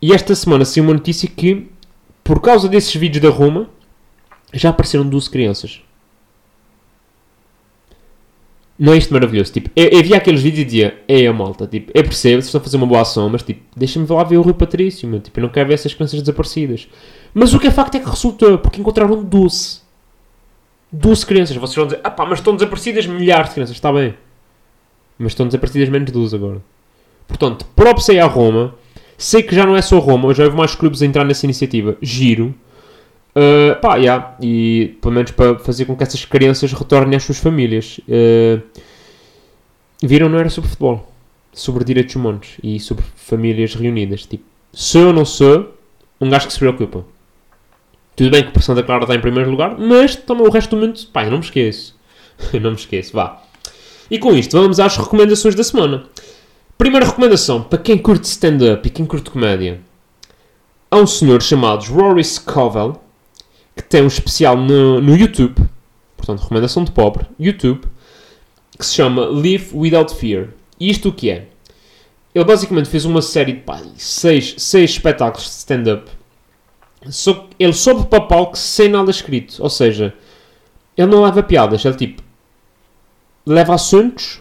E 0.01 0.13
esta 0.13 0.35
semana 0.35 0.65
saiu 0.65 0.85
uma 0.85 0.93
notícia 0.93 1.29
que, 1.29 1.69
por 2.23 2.41
causa 2.41 2.69
desses 2.69 2.95
vídeos 2.95 3.23
da 3.23 3.31
Roma, 3.31 3.69
já 4.53 4.71
apareceram 4.71 5.07
12 5.07 5.31
crianças. 5.31 5.81
Não 8.79 8.93
é 8.93 8.99
isto 8.99 9.13
maravilhoso? 9.13 9.53
Tipo, 9.53 9.71
eu, 9.75 9.89
eu 9.89 10.03
via 10.03 10.19
aqueles 10.19 10.43
vídeos 10.43 10.63
e 10.63 10.65
dizia, 10.65 11.03
é 11.09 11.27
a 11.27 11.33
malta, 11.33 11.67
tipo, 11.67 11.91
eu 11.95 12.03
percebo, 12.05 12.35
vocês 12.35 12.47
estão 12.47 12.61
a 12.61 12.65
fazer 12.65 12.77
uma 12.77 12.87
boa 12.87 13.01
ação, 13.01 13.29
mas 13.29 13.43
tipo, 13.43 13.63
deixa-me 13.75 14.07
lá 14.07 14.23
ver 14.23 14.37
o 14.37 14.43
Rui 14.43 14.53
Patrício, 14.53 15.09
meu, 15.09 15.19
tipo, 15.19 15.41
eu 15.41 15.43
não 15.43 15.49
quero 15.49 15.69
ver 15.69 15.75
essas 15.75 15.95
crianças 15.95 16.21
desaparecidas. 16.21 16.87
Mas 17.33 17.55
o 17.55 17.59
que 17.59 17.67
é 17.67 17.71
facto 17.71 17.95
é 17.95 18.01
que 18.01 18.09
resultou, 18.09 18.59
porque 18.59 18.81
encontraram 18.81 19.23
12. 19.23 19.81
12 20.93 21.27
crianças. 21.27 21.57
Vocês 21.57 21.77
vão 21.77 21.87
dizer, 21.87 22.01
ah 22.03 22.11
pá, 22.11 22.25
mas 22.25 22.39
estão 22.39 22.55
desaparecidas 22.55 23.07
milhares 23.07 23.49
de 23.49 23.55
crianças. 23.55 23.77
Está 23.77 23.93
bem. 23.93 24.15
Mas 25.19 25.33
estão 25.33 25.47
desaparecidas 25.47 25.89
menos 25.89 26.07
de 26.07 26.13
12 26.13 26.37
agora. 26.37 26.63
Portanto, 27.27 27.67
props 27.75 28.09
aí 28.11 28.21
à 28.21 28.27
Roma. 28.27 28.75
Sei 29.19 29.43
que 29.43 29.55
já 29.55 29.65
não 29.65 29.77
é 29.77 29.81
só 29.81 29.99
Roma, 29.99 30.35
já 30.35 30.45
houve 30.45 30.57
mais 30.57 30.75
clubes 30.75 31.01
a 31.01 31.07
entrar 31.07 31.25
nessa 31.25 31.47
iniciativa. 31.47 31.97
Giro. 32.03 32.55
Uh, 33.37 33.79
pá, 33.83 33.97
yeah. 33.97 34.35
E 34.41 34.97
pelo 35.03 35.15
menos 35.15 35.31
para 35.33 35.59
fazer 35.59 35.85
com 35.85 35.95
que 35.95 36.03
essas 36.03 36.25
crianças 36.25 36.73
retornem 36.73 37.17
às 37.17 37.23
suas 37.23 37.39
famílias. 37.39 38.01
Uh, 38.09 38.63
viram, 40.03 40.29
não 40.31 40.39
era 40.39 40.49
sobre 40.49 40.71
futebol. 40.71 41.13
Sobre 41.53 41.85
direitos 41.85 42.17
humanos 42.17 42.57
e 42.63 42.81
sobre 42.81 43.05
famílias 43.15 43.75
reunidas. 43.75 44.25
Tipo, 44.25 44.45
sou 44.73 45.09
ou 45.09 45.13
não 45.13 45.25
sou 45.25 45.75
um 46.19 46.31
gajo 46.31 46.47
que 46.47 46.53
se 46.53 46.59
preocupa. 46.59 47.05
Tudo 48.15 48.31
bem 48.31 48.51
que 48.51 48.59
o 48.59 48.63
Santa 48.63 48.83
Clara 48.83 49.03
está 49.03 49.15
em 49.15 49.21
primeiro 49.21 49.51
lugar, 49.51 49.77
mas 49.79 50.17
também 50.17 50.47
o 50.47 50.51
resto 50.51 50.75
do 50.75 50.81
mundo, 50.81 50.99
pá, 51.13 51.25
eu 51.25 51.31
não 51.31 51.39
me 51.39 51.45
esqueço. 51.45 51.95
eu 52.53 52.61
não 52.63 52.71
me 52.71 52.77
esqueço, 52.77 53.13
vá. 53.13 53.43
E 54.11 54.19
com 54.19 54.33
isto, 54.33 54.59
vamos 54.59 54.81
às 54.81 54.97
recomendações 54.97 55.55
da 55.55 55.63
semana. 55.63 56.05
Primeira 56.79 57.05
recomendação, 57.05 57.63
para 57.63 57.79
quem 57.79 57.99
curte 57.99 58.25
stand-up 58.25 58.87
e 58.87 58.91
quem 58.91 59.05
curte 59.05 59.31
comédia. 59.31 59.81
Há 60.91 60.97
um 60.97 61.07
senhor 61.07 61.43
chamado 61.43 61.85
Rory 61.85 62.25
Scovel, 62.25 63.01
que 63.77 63.83
tem 63.83 64.03
um 64.03 64.07
especial 64.07 64.57
no, 64.57 65.01
no 65.01 65.15
YouTube, 65.15 65.63
portanto, 66.17 66.41
recomendação 66.41 66.83
de 66.83 66.91
pobre, 66.91 67.27
YouTube, 67.39 67.87
que 68.79 68.85
se 68.85 68.95
chama 68.95 69.27
Live 69.27 69.71
Without 69.75 70.15
Fear. 70.15 70.49
E 70.81 70.91
isto 70.91 71.11
o 71.11 71.13
que 71.13 71.31
é? 71.31 71.49
Ele 72.35 72.45
basicamente 72.45 72.89
fez 72.89 73.05
uma 73.05 73.23
série 73.23 73.53
de 73.53 73.61
pá, 73.61 73.81
seis, 73.97 74.55
seis 74.59 74.91
espetáculos 74.91 75.45
de 75.45 75.53
stand-up. 75.53 76.11
So, 77.11 77.49
ele 77.59 77.73
soube 77.73 78.07
para 78.07 78.21
palco 78.23 78.59
sem 78.59 78.89
nada 78.89 79.11
escrito. 79.11 79.63
Ou 79.63 79.71
seja, 79.71 80.13
ele 80.97 81.07
não 81.07 81.23
leva 81.23 81.43
piadas. 81.43 81.85
Ele 81.85 81.95
tipo 81.95 82.23
leva 83.47 83.75
assuntos 83.75 84.41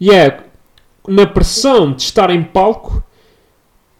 e 0.00 0.10
é 0.10 0.44
na 1.06 1.26
pressão 1.26 1.92
de 1.92 2.02
estar 2.02 2.30
em 2.30 2.44
palco 2.44 3.02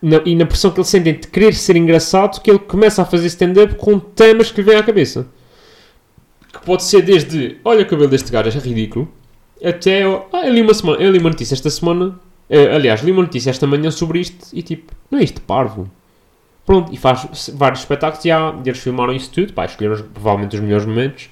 na, 0.02 0.20
e 0.24 0.34
na 0.34 0.46
pressão 0.46 0.70
que 0.70 0.78
ele 0.78 0.86
sente 0.86 1.12
de 1.12 1.28
querer 1.28 1.54
ser 1.54 1.76
engraçado 1.76 2.40
que 2.40 2.50
ele 2.50 2.58
começa 2.58 3.02
a 3.02 3.04
fazer 3.04 3.26
stand-up 3.26 3.74
com 3.76 3.98
temas 3.98 4.50
que 4.50 4.60
lhe 4.60 4.66
vêm 4.66 4.76
à 4.76 4.82
cabeça. 4.82 5.26
Que 6.52 6.64
pode 6.64 6.84
ser 6.84 7.02
desde 7.02 7.56
olha 7.64 7.82
o 7.82 7.86
cabelo 7.86 8.08
deste 8.08 8.30
gajo, 8.30 8.48
é 8.48 8.60
ridículo, 8.60 9.08
até 9.62 10.02
ah, 10.02 10.46
eu 10.46 10.52
li 10.52 10.62
uma, 10.62 10.74
semana, 10.74 11.02
eu 11.02 11.10
li 11.10 11.18
uma 11.18 11.30
notícia 11.30 11.54
esta 11.54 11.68
semana, 11.70 12.18
eh, 12.48 12.74
aliás, 12.74 13.02
li 13.02 13.12
uma 13.12 13.22
notícia 13.22 13.50
esta 13.50 13.66
manhã 13.66 13.90
sobre 13.90 14.20
isto 14.20 14.46
e 14.52 14.62
tipo, 14.62 14.92
não 15.10 15.18
é 15.18 15.24
isto 15.24 15.40
parvo? 15.42 15.90
Pronto, 16.64 16.92
e 16.92 16.96
faz 16.96 17.50
vários 17.54 17.80
espetáculos 17.80 18.24
e, 18.24 18.30
há, 18.30 18.54
e 18.64 18.68
eles 18.68 18.78
filmaram 18.78 19.12
isso 19.12 19.30
tudo, 19.30 19.52
pá, 19.52 19.64
escolheram 19.64 19.96
provavelmente 20.12 20.54
os 20.54 20.60
melhores 20.60 20.86
momentos 20.86 21.30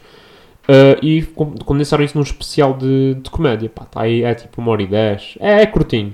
Uh, 0.67 0.99
e 1.01 1.23
condensaram 1.65 2.05
isso 2.05 2.19
num 2.19 2.25
especial 2.25 2.75
de, 2.75 3.15
de 3.15 3.31
comédia. 3.31 3.69
Pá, 3.69 3.85
tá 3.85 4.03
aí, 4.03 4.25
é 4.25 4.35
tipo 4.35 4.61
uma 4.61 4.73
hora 4.73 4.83
e 4.83 4.87
dez. 4.87 5.37
É, 5.39 5.63
é 5.63 5.67
curtinho. 5.67 6.13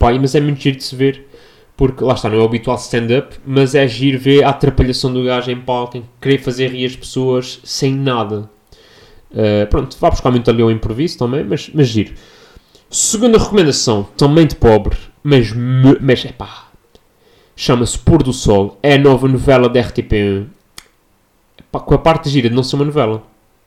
Pá, 0.00 0.12
mas 0.14 0.34
é 0.34 0.40
muito 0.40 0.60
giro 0.60 0.78
de 0.78 0.82
se 0.82 0.96
ver. 0.96 1.28
Porque 1.76 2.02
lá 2.02 2.14
está, 2.14 2.28
não 2.28 2.38
é 2.38 2.40
o 2.40 2.44
habitual 2.44 2.76
stand-up, 2.76 3.36
mas 3.46 3.74
é 3.74 3.86
giro 3.86 4.18
ver 4.18 4.42
a 4.42 4.48
atrapalhação 4.48 5.12
do 5.12 5.22
gajo 5.22 5.50
em 5.50 5.60
palco, 5.60 5.98
em 5.98 6.04
querer 6.20 6.38
fazer 6.38 6.68
rir 6.68 6.86
as 6.86 6.96
pessoas 6.96 7.60
sem 7.62 7.94
nada. 7.94 8.50
Uh, 9.30 9.66
pronto, 9.68 9.96
vá 10.00 10.10
buscar 10.10 10.30
muito 10.30 10.50
ali 10.50 10.62
ao 10.62 10.70
improviso 10.70 11.18
também, 11.18 11.44
mas, 11.44 11.70
mas 11.72 11.86
giro. 11.86 12.14
Segunda 12.90 13.38
recomendação, 13.38 14.08
também 14.16 14.46
de 14.46 14.56
pobre, 14.56 14.96
mas, 15.22 15.52
mas 16.00 16.24
é 16.24 16.32
pá. 16.32 16.70
Chama-se 17.54 17.98
Pôr 17.98 18.22
do 18.22 18.32
Sol. 18.32 18.78
É 18.82 18.94
a 18.94 18.98
nova 18.98 19.28
novela 19.28 19.68
da 19.68 19.80
RTP1 19.80 20.46
com 21.78 21.94
a 21.94 21.98
parte 21.98 22.28
gira 22.28 22.48
de 22.48 22.54
não 22.54 22.62
ser 22.62 22.76
uma 22.76 22.86
novela. 22.86 23.22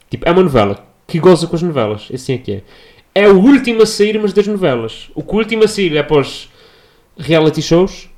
Tipo, 0.10 0.28
é 0.28 0.32
uma 0.32 0.44
novela 0.44 0.84
que 1.08 1.20
goza 1.20 1.48
com 1.48 1.56
as 1.56 1.62
novelas. 1.62 2.10
Assim 2.14 2.34
é 2.34 2.38
que 2.38 2.52
é. 2.52 2.64
É 3.16 3.28
o 3.28 3.38
último 3.38 3.84
a 3.84 3.86
sair, 3.86 4.20
mas 4.20 4.34
das 4.34 4.48
novelas. 4.48 5.10
O 5.14 5.22
que 5.22 5.34
o 5.34 5.38
último 5.38 5.64
a 5.64 5.68
sair 5.68 5.96
é 5.96 6.04
para 6.04 6.20
os 6.22 6.50
reality 7.18 7.62
shows. 7.62 8.10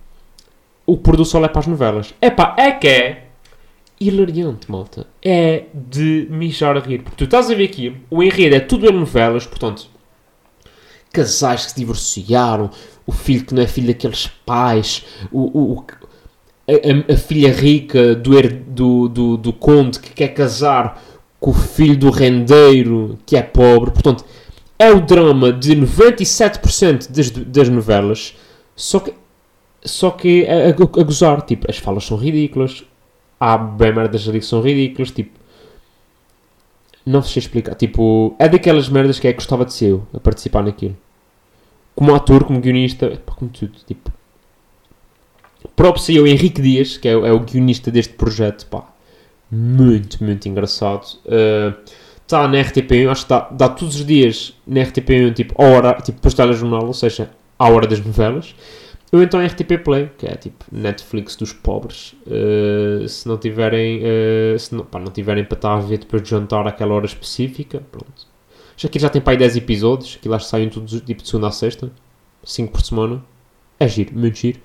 O 0.86 0.97
pôr 0.97 1.17
do 1.17 1.25
sol 1.25 1.43
é 1.43 1.47
para 1.47 1.60
as 1.60 1.67
novelas. 1.67 2.13
É 2.21 2.29
pá, 2.29 2.55
é 2.58 2.71
que 2.71 2.88
é 2.88 3.25
hilariante, 3.99 4.69
malta. 4.69 5.08
É 5.21 5.65
de 5.73 6.27
mijar 6.29 6.77
a 6.77 6.79
rir. 6.79 7.01
Porque 7.01 7.17
tu 7.17 7.23
estás 7.25 7.49
a 7.49 7.55
ver 7.55 7.65
aqui, 7.65 7.95
o 8.10 8.21
enredo 8.21 8.55
é 8.55 8.60
tudo 8.60 8.88
em 8.88 8.93
novelas, 8.93 9.45
portanto, 9.45 9.88
casais 11.12 11.65
que 11.65 11.71
se 11.71 11.77
divorciaram, 11.77 12.69
o 13.05 13.12
filho 13.12 13.45
que 13.45 13.53
não 13.53 13.63
é 13.63 13.67
filho 13.67 13.88
daqueles 13.88 14.27
pais, 14.45 15.05
o, 15.31 15.75
o, 15.75 15.86
a, 16.67 17.13
a, 17.13 17.17
filha 17.17 17.51
rica 17.51 18.15
do, 18.15 18.41
do, 18.41 19.08
do, 19.08 19.38
do 19.38 19.53
conde 19.53 19.99
que 19.99 20.12
quer 20.12 20.29
casar 20.29 21.01
com 21.39 21.51
o 21.51 21.53
filho 21.53 21.97
do 21.97 22.10
rendeiro 22.10 23.17
que 23.25 23.38
é 23.38 23.41
pobre. 23.41 23.91
Portanto, 23.91 24.25
é 24.77 24.91
o 24.91 25.01
drama 25.01 25.53
de 25.53 25.75
97% 25.75 27.11
das, 27.11 27.29
das 27.29 27.69
novelas, 27.69 28.35
só 28.75 28.99
que, 28.99 29.13
só 29.83 30.11
que 30.11 30.45
a, 30.47 30.67
a, 30.67 30.69
a, 30.69 31.03
gozar. 31.03 31.41
Tipo, 31.43 31.69
as 31.69 31.77
falas 31.77 32.05
são 32.05 32.17
ridículas, 32.17 32.83
há 33.39 33.57
bem 33.57 33.93
merdas 33.93 34.27
ali 34.27 34.39
que 34.39 34.45
são 34.45 34.61
ridículas. 34.61 35.11
Tipo, 35.11 35.39
não 37.05 37.21
sei 37.21 37.39
explicar. 37.39 37.75
Tipo, 37.75 38.35
é 38.39 38.49
daquelas 38.49 38.89
merdas 38.89 39.19
que 39.19 39.27
é 39.27 39.31
que 39.31 39.38
gostava 39.38 39.65
de 39.65 39.73
ser 39.73 39.91
eu 39.91 40.07
a 40.13 40.19
participar 40.19 40.63
naquilo. 40.63 40.97
Como 41.95 42.13
ator, 42.13 42.43
como 42.43 42.59
guionista, 42.59 43.17
como 43.25 43.49
tudo. 43.51 43.77
Tipo, 43.85 44.11
Props 45.75 46.09
aí 46.09 46.17
ao 46.17 46.27
Henrique 46.27 46.61
Dias, 46.61 46.97
que 46.97 47.07
é, 47.07 47.11
é, 47.11 47.31
o 47.31 47.39
guionista 47.39 47.91
deste 47.91 48.13
projeto, 48.13 48.65
pá. 48.67 48.85
Muito, 49.49 50.23
muito 50.23 50.47
engraçado. 50.47 51.05
Está 52.25 52.47
na 52.47 52.57
RTP1, 52.57 53.09
acho 53.09 53.23
que 53.23 53.29
dá, 53.29 53.47
dá 53.51 53.69
todos 53.69 53.95
os 53.97 54.05
dias 54.05 54.53
na 54.65 54.81
RTP1, 54.81 55.33
tipo, 55.35 55.61
a 55.61 55.67
hora, 55.67 55.93
tipo, 55.93 56.19
depois 56.19 56.33
de 56.33 56.53
jornal, 56.53 56.85
ou 56.88 56.93
seja, 56.93 57.29
à 57.57 57.69
hora 57.69 57.85
das 57.85 58.03
novelas. 58.03 58.55
Ou 59.15 59.21
então 59.23 59.39
RTP 59.39 59.81
Play, 59.83 60.09
que 60.17 60.25
é 60.27 60.35
tipo 60.35 60.65
Netflix 60.69 61.38
dos 61.38 61.53
pobres. 61.53 62.13
Uh, 62.27 63.07
se 63.07 63.27
não 63.27 63.38
tiverem, 63.38 64.01
uh, 64.03 64.59
se 64.59 64.75
não, 64.75 64.83
pá, 64.83 64.99
não 64.99 65.11
tiverem 65.11 65.45
para 65.45 65.55
estar 65.55 65.73
a 65.73 65.79
ver 65.79 65.99
depois 65.99 66.21
de 66.21 66.29
jantar 66.29 66.67
àquela 66.67 66.93
hora 66.93 67.05
específica, 67.05 67.81
pronto. 67.91 68.27
Já 68.75 68.89
que 68.89 68.99
já 68.99 69.07
tem 69.07 69.21
para 69.21 69.31
aí 69.31 69.38
10 69.38 69.55
episódios, 69.55 70.17
que 70.17 70.27
lá 70.27 70.38
saem 70.38 70.67
todos 70.67 70.99
tipo 71.01 71.21
de 71.21 71.29
segunda 71.29 71.47
a 71.47 71.51
sexta, 71.51 71.89
5 72.43 72.71
por 72.73 72.81
semana. 72.81 73.23
É 73.79 73.88
giro, 73.88 74.11
muito 74.13 74.38
giro. 74.38 74.59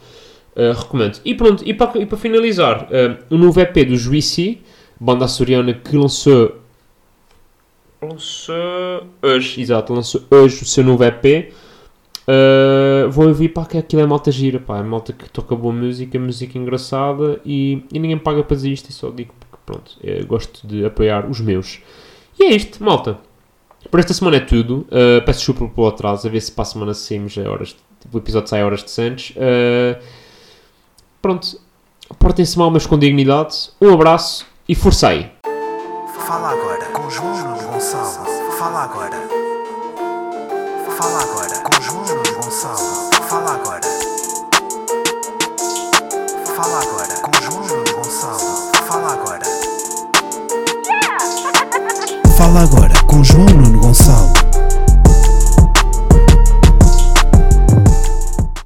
Uh, 0.56 0.72
recomendo. 0.76 1.20
E 1.24 1.32
pronto, 1.34 1.62
e 1.64 1.72
para, 1.72 2.00
e 2.00 2.06
para 2.06 2.18
finalizar, 2.18 2.88
o 3.30 3.36
novo 3.36 3.60
EP 3.60 3.86
do 3.86 3.96
Juicy, 3.96 4.62
banda 4.98 5.26
açoriana 5.26 5.74
que 5.74 5.96
lançou. 5.96 6.59
Lançou 8.10 9.06
hoje, 9.22 9.60
exato, 9.60 9.94
lançou 9.94 10.22
hoje 10.30 10.62
o 10.62 10.66
seu 10.66 10.82
novo 10.84 11.04
EP. 11.04 11.52
Uh, 12.28 13.10
vou 13.10 13.26
ouvir 13.26 13.48
para 13.50 13.66
que 13.66 13.78
aquilo 13.78 14.02
é 14.02 14.06
malta 14.06 14.30
gira, 14.30 14.60
pá, 14.60 14.78
é 14.78 14.82
malta 14.82 15.12
que 15.12 15.28
toca 15.30 15.54
boa 15.56 15.72
música, 15.72 16.18
música 16.18 16.58
engraçada 16.58 17.40
e, 17.44 17.84
e 17.92 17.98
ninguém 17.98 18.18
paga 18.18 18.42
para 18.42 18.56
isto 18.56 18.88
e 18.88 18.92
só 18.92 19.10
digo 19.10 19.34
porque 19.40 19.56
pronto, 19.64 19.92
gosto 20.26 20.66
de 20.66 20.84
apoiar 20.84 21.28
os 21.28 21.40
meus. 21.40 21.80
E 22.38 22.44
é 22.44 22.54
isto, 22.54 22.82
malta. 22.82 23.18
Por 23.90 23.98
esta 23.98 24.12
semana 24.12 24.36
é 24.36 24.40
tudo. 24.40 24.86
Uh, 24.88 25.24
peço 25.24 25.38
desculpa 25.38 25.74
pelo 25.74 25.88
atraso, 25.88 26.26
a 26.26 26.30
ver 26.30 26.40
se 26.40 26.52
para 26.52 26.62
a 26.62 26.66
semana 26.66 26.94
saímos 26.94 27.36
a 27.38 27.50
horas. 27.50 27.76
Tipo, 28.00 28.16
o 28.16 28.20
episódio 28.20 28.48
sai 28.48 28.60
a 28.60 28.66
horas 28.66 28.82
decentes. 28.82 29.34
Uh, 29.36 30.00
Pronto, 31.20 31.60
portem-se 32.18 32.58
mal, 32.58 32.70
mas 32.70 32.86
com 32.86 32.98
dignidade. 32.98 33.70
Um 33.80 33.92
abraço 33.92 34.46
e 34.66 34.74
forcei. 34.74 35.30
Fala 36.26 36.50
agora 36.50 36.69
João. 53.22 53.59